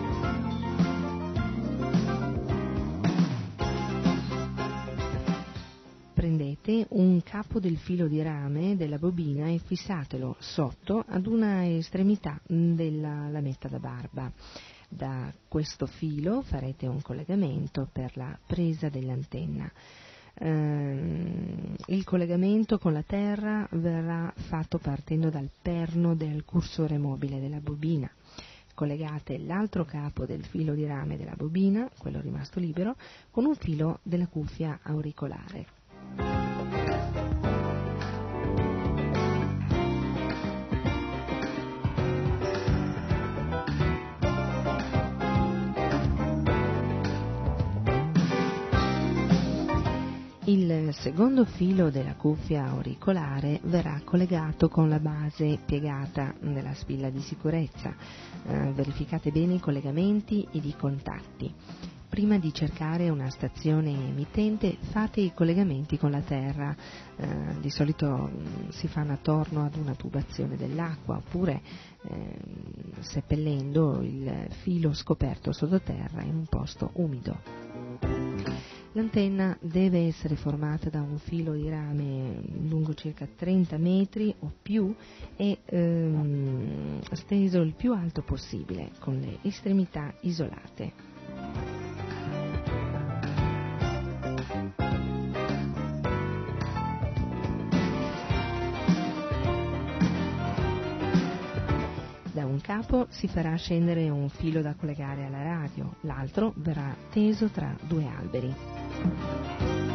[6.66, 12.40] Prendete un capo del filo di rame della bobina e fissatelo sotto ad una estremità
[12.48, 14.32] della lametta da barba.
[14.90, 19.72] Da questo filo farete un collegamento per la presa dell'antenna.
[20.34, 27.60] Eh, il collegamento con la terra verrà fatto partendo dal perno del cursore mobile della
[27.60, 28.10] bobina.
[28.74, 32.96] Collegate l'altro capo del filo di rame della bobina, quello rimasto libero,
[33.30, 36.45] con un filo della cuffia auricolare.
[50.76, 57.22] Il secondo filo della cuffia auricolare verrà collegato con la base piegata della spilla di
[57.22, 57.96] sicurezza.
[58.46, 61.54] Eh, verificate bene i collegamenti ed i contatti.
[62.16, 66.74] prima di cercare una stazione emittente fate i collegamenti con la terra,
[67.18, 71.62] eh, di solito mh, si fanno attorno ad una tubazione dell'acqua oppure
[72.04, 72.38] eh,
[73.00, 77.65] seppellendo il filo scoperto sottoterra in un posto umido.
[78.96, 84.96] L'antenna deve essere formata da un filo di rame lungo circa 30 metri o più
[85.36, 91.65] e ehm, steso il più alto possibile, con le estremità isolate.
[102.76, 108.06] Capo si farà scendere un filo da collegare alla radio, l'altro verrà teso tra due
[108.06, 109.95] alberi.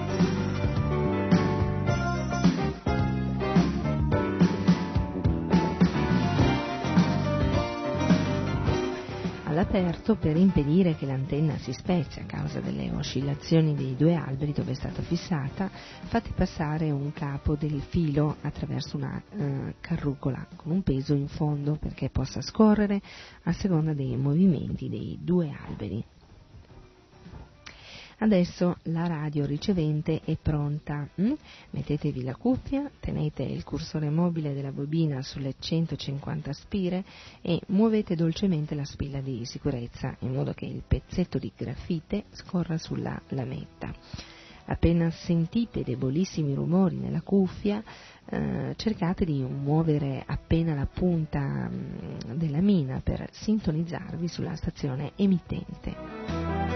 [9.60, 14.72] All'aperto per impedire che l'antenna si spezzi a causa delle oscillazioni dei due alberi dove
[14.72, 15.70] è stata fissata,
[16.04, 21.76] fate passare un capo del filo attraverso una eh, carrucola con un peso in fondo
[21.76, 23.02] perché possa scorrere
[23.42, 26.02] a seconda dei movimenti dei due alberi.
[28.22, 31.08] Adesso la radio ricevente è pronta.
[31.18, 31.32] Mm?
[31.70, 37.02] Mettetevi la cuffia, tenete il cursore mobile della bobina sulle 150 spire
[37.40, 42.76] e muovete dolcemente la spilla di sicurezza in modo che il pezzetto di grafite scorra
[42.76, 43.90] sulla lametta.
[44.66, 47.82] Appena sentite debolissimi rumori nella cuffia,
[48.26, 56.69] eh, cercate di muovere appena la punta mm, della mina per sintonizzarvi sulla stazione emittente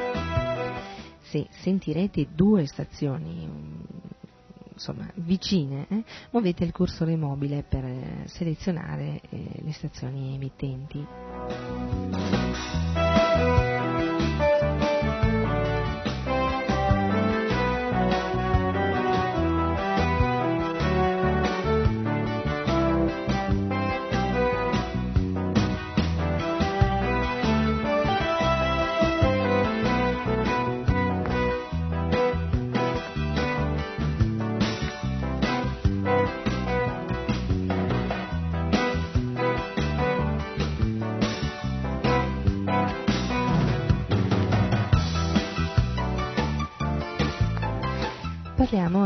[1.35, 3.49] se sentirete due stazioni
[4.73, 12.04] insomma, vicine, eh, muovete il cursore mobile per eh, selezionare eh, le stazioni emittenti.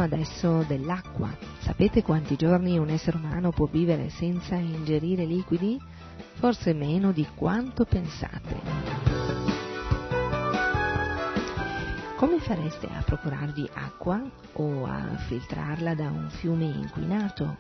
[0.00, 1.28] Adesso dell'acqua.
[1.58, 5.78] Sapete quanti giorni un essere umano può vivere senza ingerire liquidi?
[6.34, 8.60] Forse meno di quanto pensate.
[12.16, 14.20] Come fareste a procurarvi acqua
[14.54, 17.56] o a filtrarla da un fiume inquinato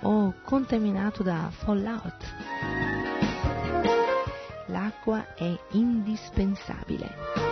[0.00, 2.34] o contaminato da fallout?
[4.66, 7.51] L'acqua è indispensabile.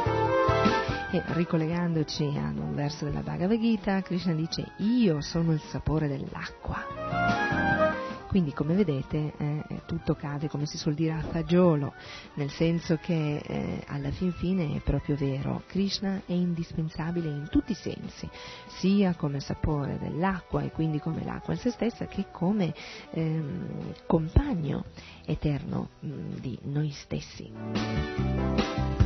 [1.12, 7.96] E ricollegandoci ad un verso della Bhagavad Gita, Krishna dice io sono il sapore dell'acqua.
[8.28, 11.94] Quindi come vedete eh, tutto cade, come si suol dire, a fagiolo,
[12.34, 17.72] nel senso che eh, alla fin fine è proprio vero, Krishna è indispensabile in tutti
[17.72, 18.30] i sensi,
[18.78, 22.72] sia come sapore dell'acqua e quindi come l'acqua in se stessa, che come
[23.10, 24.84] ehm, compagno
[25.26, 28.99] eterno mh, mm, di noi stessi.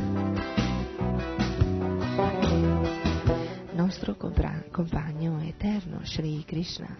[3.95, 4.17] Nostro
[4.71, 6.97] compagno eterno, Sri Krishna.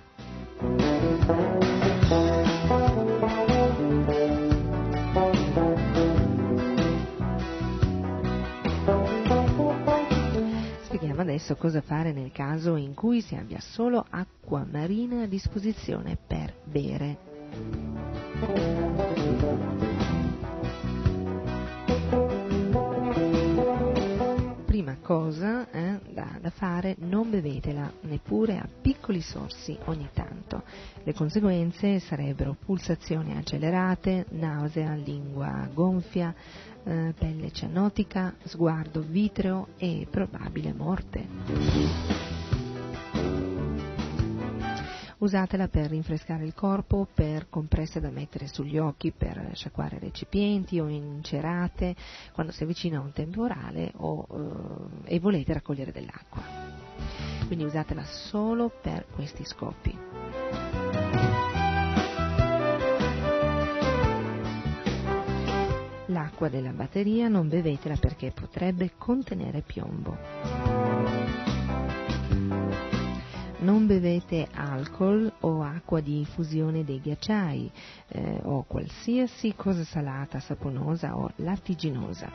[10.84, 16.18] Spieghiamo adesso cosa fare nel caso in cui si abbia solo acqua marina a disposizione
[16.26, 19.15] per bere.
[25.06, 30.64] Cosa eh, da, da, fare, non bevetela neppure a piccoli sorsi ogni tanto.
[31.04, 36.34] Le conseguenze sarebbero pulsazioni accelerate, nausea, lingua gonfia,
[36.84, 42.25] eh, pelle cianotica, sguardo vitreo e probabile morte.
[45.18, 50.88] Usatela per rinfrescare il corpo, per compresse da mettere sugli occhi, per sciacquare recipienti o
[50.88, 51.96] incerate
[52.34, 54.28] quando si avvicina un temporale o,
[55.06, 56.44] eh, e volete raccogliere dell'acqua.
[57.48, 59.98] Quindi usatela solo per questi scopi.
[66.08, 71.25] L'acqua della batteria non bevetela perché potrebbe contenere piombo
[73.66, 77.72] non bevete alcol o acqua di infusione dei ghiacciai
[78.10, 82.30] eh, o qualsiasi cosa salata, saponosa o lattiginosa.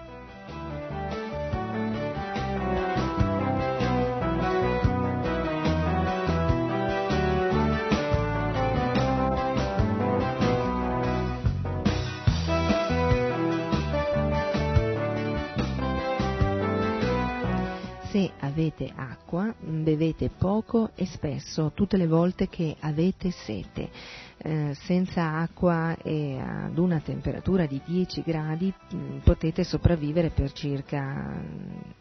[18.60, 23.88] Se avete acqua, bevete poco e spesso tutte le volte che avete sete.
[24.36, 31.42] Eh, senza acqua e ad una temperatura di 10 gradi mh, potete sopravvivere per circa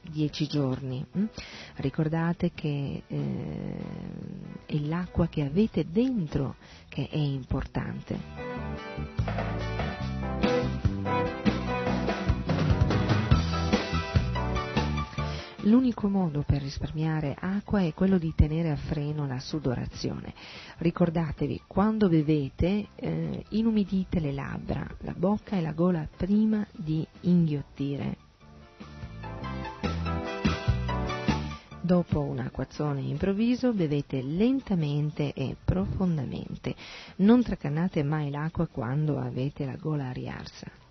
[0.02, 1.06] 10 giorni.
[1.10, 1.24] mh.
[1.76, 3.78] Ricordate che eh,
[4.66, 6.56] è l'acqua che avete dentro
[6.90, 8.18] che è importante.
[15.64, 20.34] L'unico modo per risparmiare acqua è quello di tenere a freno la sudorazione.
[20.78, 28.16] Ricordatevi, quando bevete, eh, inumidite le labbra, la bocca e la gola prima di inghiottire.
[31.82, 36.74] Dopo un acquazzone improvviso bevete lentamente e profondamente.
[37.18, 40.89] Non tracannate mai l'acqua quando avete la gola riarsa.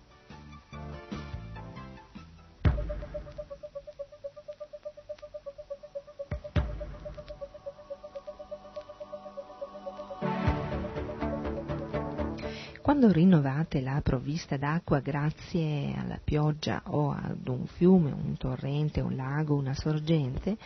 [12.89, 19.15] Quando rinnovate la provvista d'acqua grazie alla pioggia o ad un fiume, un torrente, un
[19.15, 20.57] lago, una sorgente,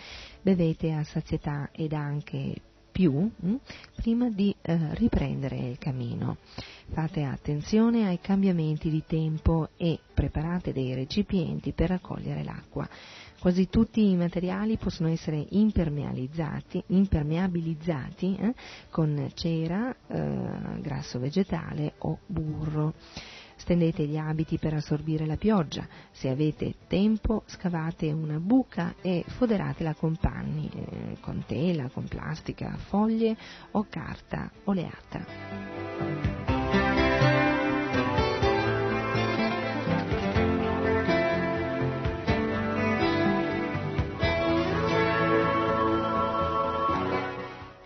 [0.42, 2.62] bevete a sazietà ed anche
[2.94, 3.56] più mh,
[3.96, 6.38] prima di eh, riprendere il cammino.
[6.94, 12.88] Fate attenzione ai cambiamenti di tempo e preparate dei recipienti per raccogliere l'acqua.
[13.44, 18.54] Quasi tutti i materiali possono essere impermeabilizzati, eh,
[18.90, 22.94] con cera, eh, grasso vegetale o burro.
[23.58, 25.86] Stendete gli abiti per assorbire la pioggia.
[26.12, 32.78] Se avete tempo, scavate una buca e foderatela con panni, eh, con tela, con plastica,
[32.78, 33.36] foglie
[33.72, 36.43] o carta oleata.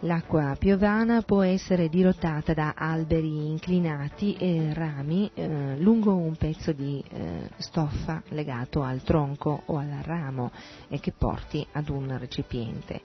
[0.08, 7.04] L'acqua piovana può essere dirottata da alberi inclinati e rami eh, lungo un pezzo di
[7.10, 10.54] eh, stoffa legato al tronco o al ramo
[10.88, 13.02] e che porti ad un recipiente.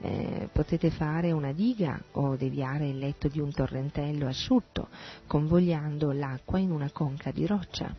[0.00, 4.88] Eh, potete fare una diga o deviare il letto di un torrentello asciutto,
[5.26, 7.94] convogliando l'acqua in una conca di roccia.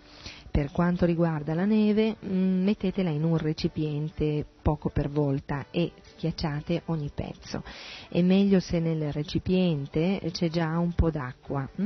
[0.49, 6.81] Per quanto riguarda la neve, mh, mettetela in un recipiente poco per volta e schiacciate
[6.85, 7.63] ogni pezzo.
[8.09, 11.69] È meglio se nel recipiente c'è già un po' d'acqua.
[11.75, 11.85] Mh?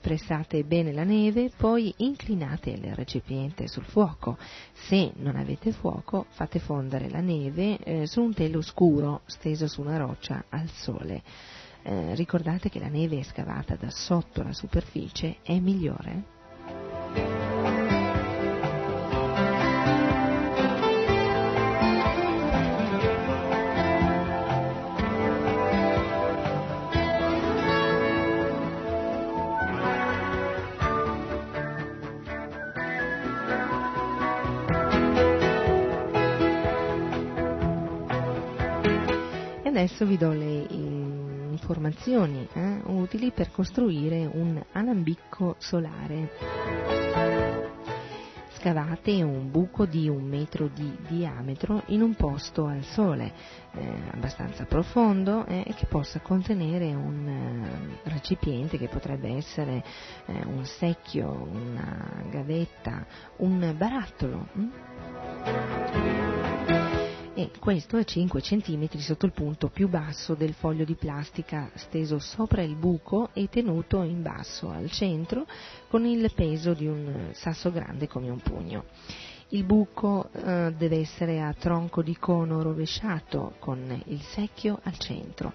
[0.00, 4.38] Pressate bene la neve, poi inclinate il recipiente sul fuoco.
[4.72, 9.80] Se non avete fuoco, fate fondere la neve eh, su un telo scuro steso su
[9.80, 11.22] una roccia al sole.
[11.82, 17.81] Eh, ricordate che la neve scavata da sotto la superficie è migliore.
[39.82, 46.30] Adesso vi do le in- informazioni eh, utili per costruire un alambicco solare.
[48.58, 53.32] Scavate un buco di un metro di diametro in un posto al sole,
[53.72, 59.82] eh, abbastanza profondo eh, e che possa contenere un eh, recipiente che potrebbe essere
[60.26, 63.04] eh, un secchio, una gavetta,
[63.38, 64.46] un barattolo.
[64.52, 66.31] hm?
[67.34, 72.18] E questo a 5 cm sotto il punto più basso del foglio di plastica steso
[72.18, 75.46] sopra il buco e tenuto in basso al centro
[75.88, 78.84] con il peso di un sasso grande come un pugno.
[79.48, 85.52] Il buco eh, deve essere a tronco di cono rovesciato con il secchio al centro.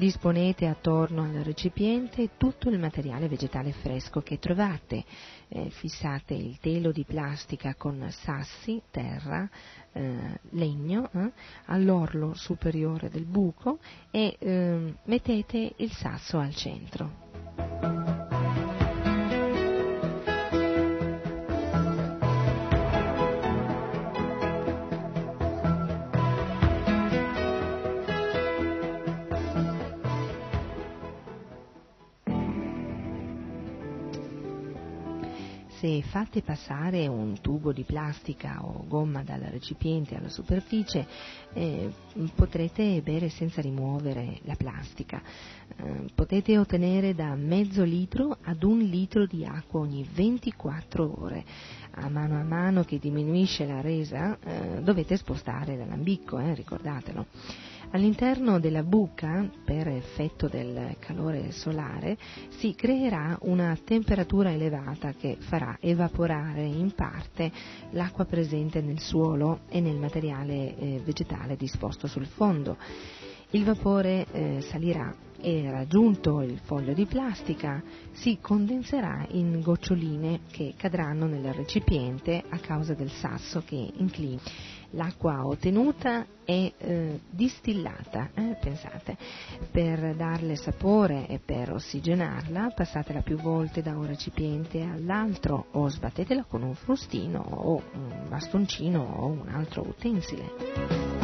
[0.00, 5.04] Disponete attorno al recipiente tutto il materiale vegetale fresco che trovate.
[5.46, 9.46] Eh, fissate il telo di plastica con sassi, terra,
[9.92, 11.32] eh, legno eh,
[11.66, 13.78] all'orlo superiore del buco
[14.10, 17.99] e eh, mettete il sasso al centro.
[35.80, 41.06] Se fate passare un tubo di plastica o gomma dal recipiente alla superficie,
[41.54, 41.90] eh,
[42.34, 45.22] potrete bere senza rimuovere la plastica.
[45.74, 51.44] Eh, potete ottenere da mezzo litro ad un litro di acqua ogni 24 ore.
[51.92, 57.24] A mano a mano che diminuisce la resa eh, dovete spostare l'alambicco, eh, ricordatelo.
[57.92, 62.16] All'interno della buca, per effetto del calore solare,
[62.50, 67.50] si creerà una temperatura elevata che farà evaporare in parte
[67.90, 72.76] l'acqua presente nel suolo e nel materiale eh, vegetale disposto sul fondo.
[73.50, 80.74] Il vapore eh, salirà e raggiunto il foglio di plastica si condenserà in goccioline che
[80.76, 84.40] cadranno nel recipiente a causa del sasso che inclina
[84.92, 89.16] l'acqua ottenuta è eh, distillata, eh, pensate,
[89.70, 96.44] per darle sapore e per ossigenarla passatela più volte da un recipiente all'altro o sbattetela
[96.44, 101.19] con un frustino o un bastoncino o un altro utensile.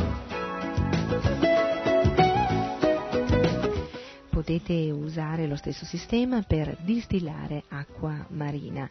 [4.46, 8.88] Potete usare lo stesso sistema per distillare acqua marina.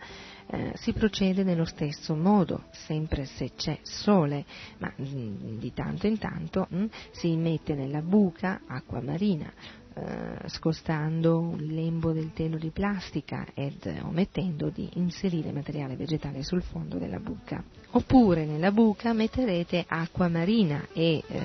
[0.48, 4.44] Eh, si procede nello stesso modo, sempre se c'è sole,
[4.80, 9.50] ma mh, mm, di tanto in tanto mh, mm, si mette nella buca acqua marina,
[9.94, 16.64] eh, scostando un lembo del telo di plastica ed omettendo di inserire materiale vegetale sul
[16.64, 17.64] fondo della buca.
[17.96, 21.42] Oppure nella buca metterete acqua marina e eh,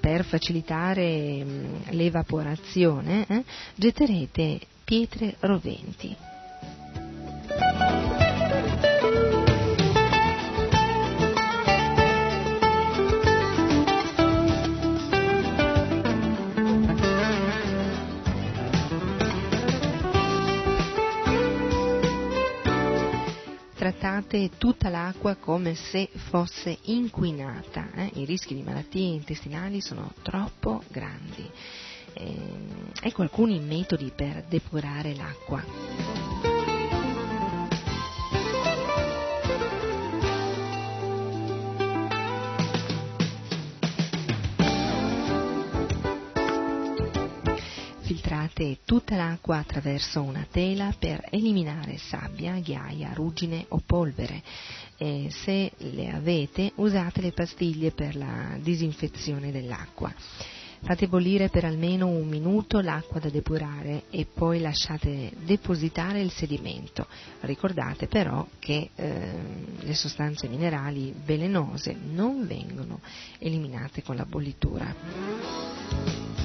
[0.00, 3.44] per facilitare mh, mm, l'evaporazione eh,
[3.74, 6.16] getterete pietre roventi.
[24.04, 27.88] Trattate tutta l'acqua come se fosse inquinata.
[27.94, 28.10] Eh?
[28.16, 31.50] I rischi di malattie intestinali sono troppo grandi.
[32.12, 32.36] Eh,
[33.00, 36.53] ecco alcuni metodi per depurare l'acqua.
[48.24, 54.42] Filtrate tutta l'acqua attraverso una tela per eliminare sabbia, ghiaia, ruggine o polvere.
[54.96, 60.12] E se le avete, usate le pastiglie per la disinfezione dell'acqua.
[60.80, 67.06] Fate bollire per almeno un minuto l'acqua da depurare e poi lasciate depositare il sedimento.
[67.40, 69.32] Ricordate però che eh,
[69.80, 73.00] le sostanze minerali velenose non vengono
[73.38, 76.43] eliminate con la bollitura.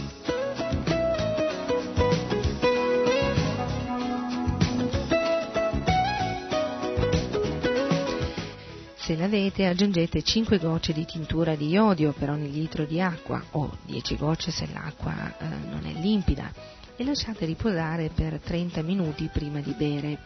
[9.09, 13.75] Se l'avete aggiungete 5 gocce di tintura di iodio per ogni litro di acqua o
[13.87, 16.53] 10 gocce se l'acqua eh, non è limpida
[16.95, 20.19] e lasciate riposare per 30 minuti prima di bere.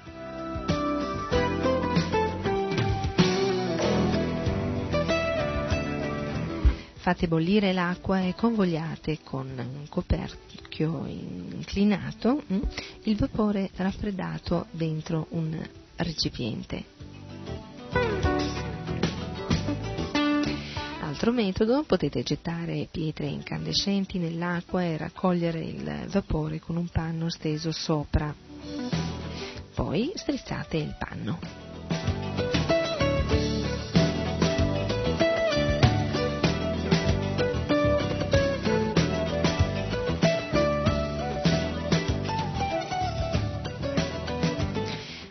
[6.95, 12.61] Fate bollire l'acqua e convogliate con un coperchio inclinato mm,
[13.03, 15.57] il vapore raffreddato dentro un
[15.95, 16.83] recipiente
[21.23, 27.71] altro metodo potete gettare pietre incandescenti nell'acqua e raccogliere il vapore con un panno steso
[27.71, 28.35] sopra.
[29.73, 31.39] Poi strizzate il panno.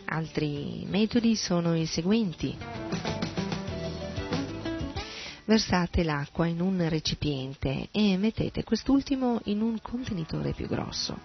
[0.05, 2.57] Altri metodi sono i seguenti
[5.45, 11.19] versate l'acqua in un recipiente e mettete quest'ultimo in un contenitore più grosso.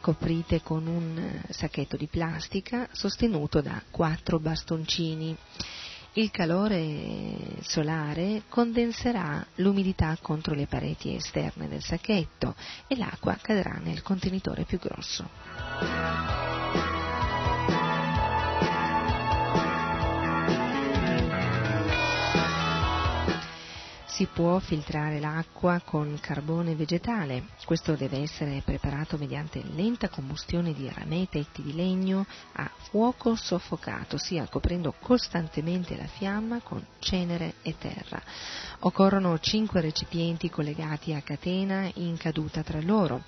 [0.00, 5.36] Coprite con un sacchetto di plastica sostenuto da quattro bastoncini.
[6.14, 12.56] Il calore solare condenserà l'umidità contro le pareti esterne del sacchetto
[12.88, 16.49] e l'acqua cadrà nel contenitore più grosso.
[24.20, 27.44] Si può filtrare l'acqua con carbone vegetale.
[27.64, 34.46] Questo deve essere preparato mediante lenta combustione di rame di legno a fuoco soffocato, ossia
[34.46, 38.20] coprendo costantemente la fiamma con cenere e terra.
[38.80, 43.22] Occorrono cinque recipienti collegati a catena in caduta tra loro.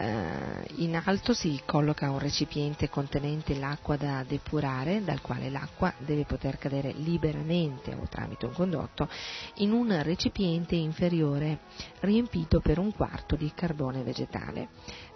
[0.00, 6.24] Eh, in alto si colloca un recipiente contenente l'acqua da depurare, dal quale l'acqua deve
[6.24, 9.08] poter cadere liberamente o tramite un condotto
[9.56, 11.58] in un recipiente inferiore
[11.98, 14.68] riempito per un quarto di carbone vegetale.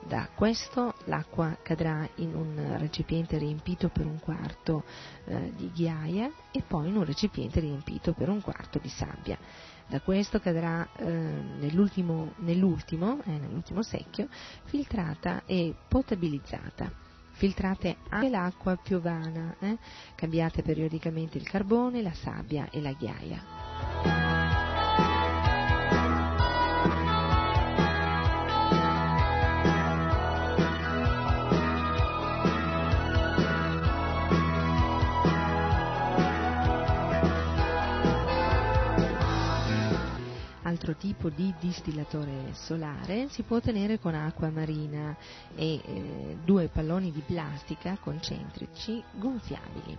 [0.05, 4.83] Da questo l'acqua cadrà in un recipiente riempito per un quarto
[5.27, 9.39] eh, di ghiaia e poi in un recipiente riempito per un quarto di sabbia.
[9.93, 14.27] Da questo cadrà eh, nell'ultimo, nell'ultimo, eh, nell'ultimo secchio
[14.65, 16.91] filtrata e potabilizzata
[17.33, 19.77] filtrate anche l'acqua piovana, eh?
[20.15, 24.42] cambiate periodicamente il carbone, la sabbia e la ghiaia.
[40.83, 45.17] Altro tipo di distillatore solare si può ottenere con acqua marina
[45.55, 49.97] e eh, due palloni di plastica concentrici gonfiabili.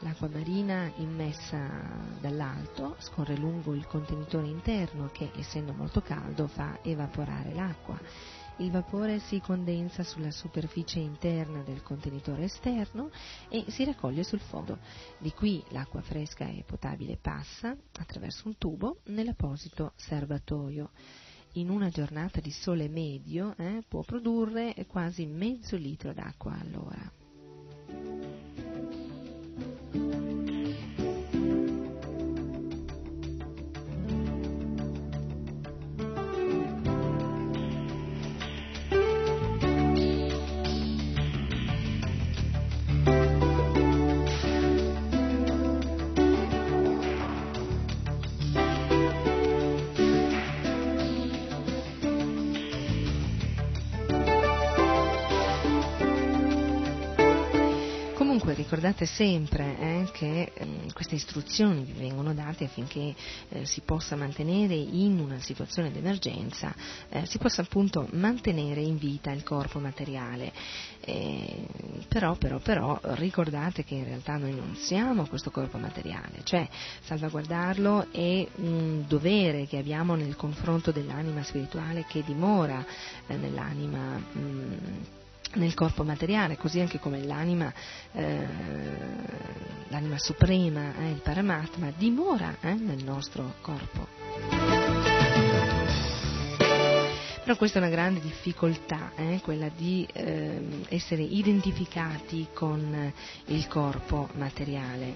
[0.00, 1.58] L'acqua marina immessa
[2.20, 7.96] dall'alto scorre lungo il contenitore interno che, essendo molto caldo, fa evaporare l'acqua
[8.58, 13.10] il vapore si condensa sulla superficie interna del contenitore esterno
[13.48, 14.78] e si raccoglie sul fondo.
[15.18, 20.90] Di qui l'acqua fresca e potabile passa attraverso un tubo nell'apposito serbatoio.
[21.52, 28.25] In una giornata di sole medio eh, può produrre quasi mezzo litro d'acqua all'ora.
[58.86, 63.14] Ricordate sempre eh, che eh, queste istruzioni vi vengono date affinché
[63.48, 66.72] eh, si possa mantenere in una situazione d'emergenza,
[67.08, 70.52] eh, si possa appunto mantenere in vita il corpo materiale.
[71.00, 71.66] Eh,
[72.08, 76.68] però, però, però ricordate che in realtà noi non siamo questo corpo materiale, cioè
[77.02, 82.84] salvaguardarlo è un dovere che abbiamo nel confronto dell'anima spirituale che dimora
[83.26, 83.98] eh, nell'anima.
[83.98, 85.15] Mh, mm,
[85.54, 87.72] nel corpo materiale, così anche come l'anima,
[88.12, 88.46] eh,
[89.88, 94.06] l'anima suprema, eh, il Paramatma, dimora eh, nel nostro corpo.
[97.46, 103.12] Però questa è una grande difficoltà, eh, quella di ehm, essere identificati con
[103.44, 105.14] il corpo materiale.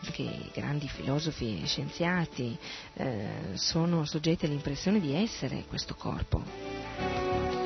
[0.00, 2.56] Perché i grandi filosofi e scienziati
[2.94, 7.61] eh, sono soggetti all'impressione di essere questo corpo.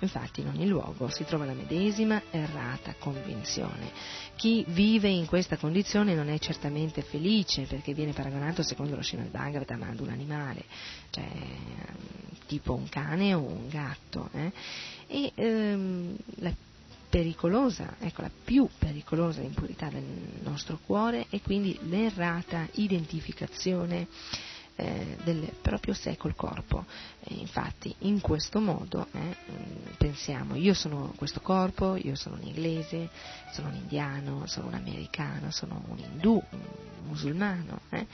[0.00, 3.90] Infatti in ogni luogo si trova la medesima errata convinzione.
[4.36, 9.30] Chi vive in questa condizione non è certamente felice perché viene paragonato secondo lo Srimad
[9.30, 10.64] Bhagavatam ad un animale,
[11.10, 11.26] cioè
[12.46, 14.30] tipo un cane o un gatto.
[14.32, 14.52] Eh?
[15.08, 16.52] E ehm, la
[17.08, 20.04] pericolosa, ecco la più pericolosa impurità del
[20.42, 24.06] nostro cuore è quindi l'errata identificazione
[24.78, 26.84] eh, del proprio sé col corpo.
[27.24, 29.36] E infatti in questo modo eh,
[29.96, 33.10] pensiamo io sono questo corpo, io sono un inglese,
[33.52, 36.60] sono un indiano, sono un americano, sono un indù, un
[37.08, 38.06] musulmano eh?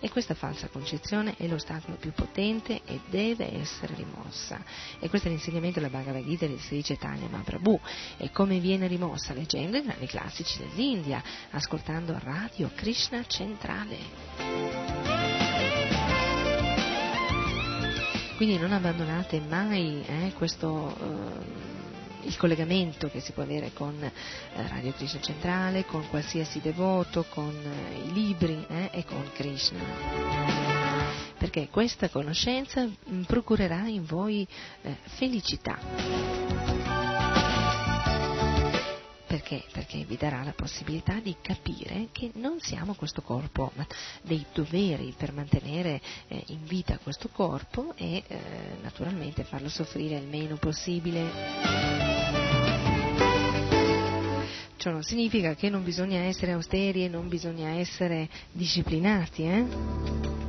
[0.00, 4.62] e questa falsa concezione è l'ostacolo più potente e deve essere rimossa.
[4.98, 7.80] E questo è l'insegnamento della Bhagavad Gita del Sri Chaitanya Mahaprabhu
[8.18, 15.19] e come viene rimossa leggendo i grandi classici dell'India, ascoltando Radio Krishna Centrale.
[18.40, 24.12] Quindi non abbandonate mai eh, questo, eh, il collegamento che si può avere con eh,
[24.66, 29.80] Radio Krishna Centrale, con qualsiasi devoto, con eh, i libri eh, e con Krishna.
[31.36, 34.48] Perché questa conoscenza mh, procurerà in voi
[35.02, 36.79] felicità.
[39.30, 39.62] Perché?
[39.70, 43.86] Perché vi darà la possibilità di capire che non siamo questo corpo, ma
[44.22, 48.38] dei doveri per mantenere eh, in vita questo corpo e eh,
[48.82, 51.30] naturalmente farlo soffrire il meno possibile.
[54.78, 60.39] Ciò non significa che non bisogna essere austeri e non bisogna essere disciplinati, eh?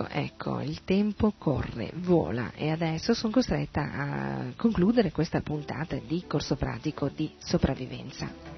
[0.00, 6.24] Ecco, ecco, il tempo corre, vola e adesso sono costretta a concludere questa puntata di
[6.26, 8.49] corso pratico di sopravvivenza.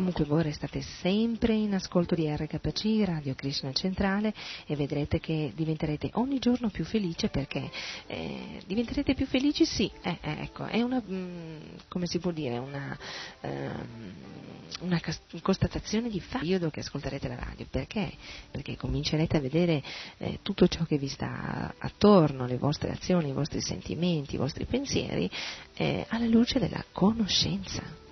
[0.00, 4.32] Comunque voi restate sempre in ascolto di RKC, Radio Krishna Centrale
[4.64, 7.70] e vedrete che diventerete ogni giorno più felici perché
[8.06, 11.58] eh, diventerete più felici sì, eh, eh, ecco, è una, mh, mm,
[11.88, 12.98] come si può dire, una,
[13.42, 14.12] ehm,
[14.80, 15.00] una
[15.42, 18.10] constatazione di periodo che ascolterete la radio, perché?
[18.50, 19.82] Perché comincerete a vedere
[20.16, 24.64] eh, tutto ciò che vi sta attorno, le vostre azioni, i vostri sentimenti, i vostri
[24.64, 25.30] pensieri,
[25.74, 28.08] eh, alla luce della conoscenza.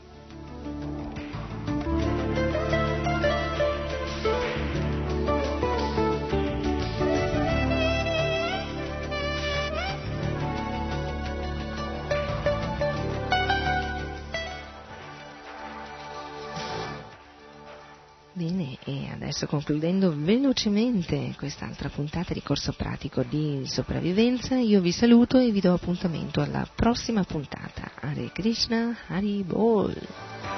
[18.38, 25.38] Bene, e adesso concludendo velocemente quest'altra puntata di corso pratico di sopravvivenza, io vi saluto
[25.38, 27.90] e vi do appuntamento alla prossima puntata.
[27.96, 30.57] Hare Krishna, Hari Bol.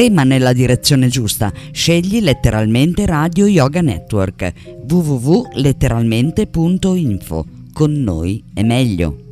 [0.00, 4.50] Rema nella direzione giusta, scegli letteralmente Radio Yoga Network
[4.88, 7.46] www.letteralmente.info.
[7.74, 9.29] Con noi è meglio.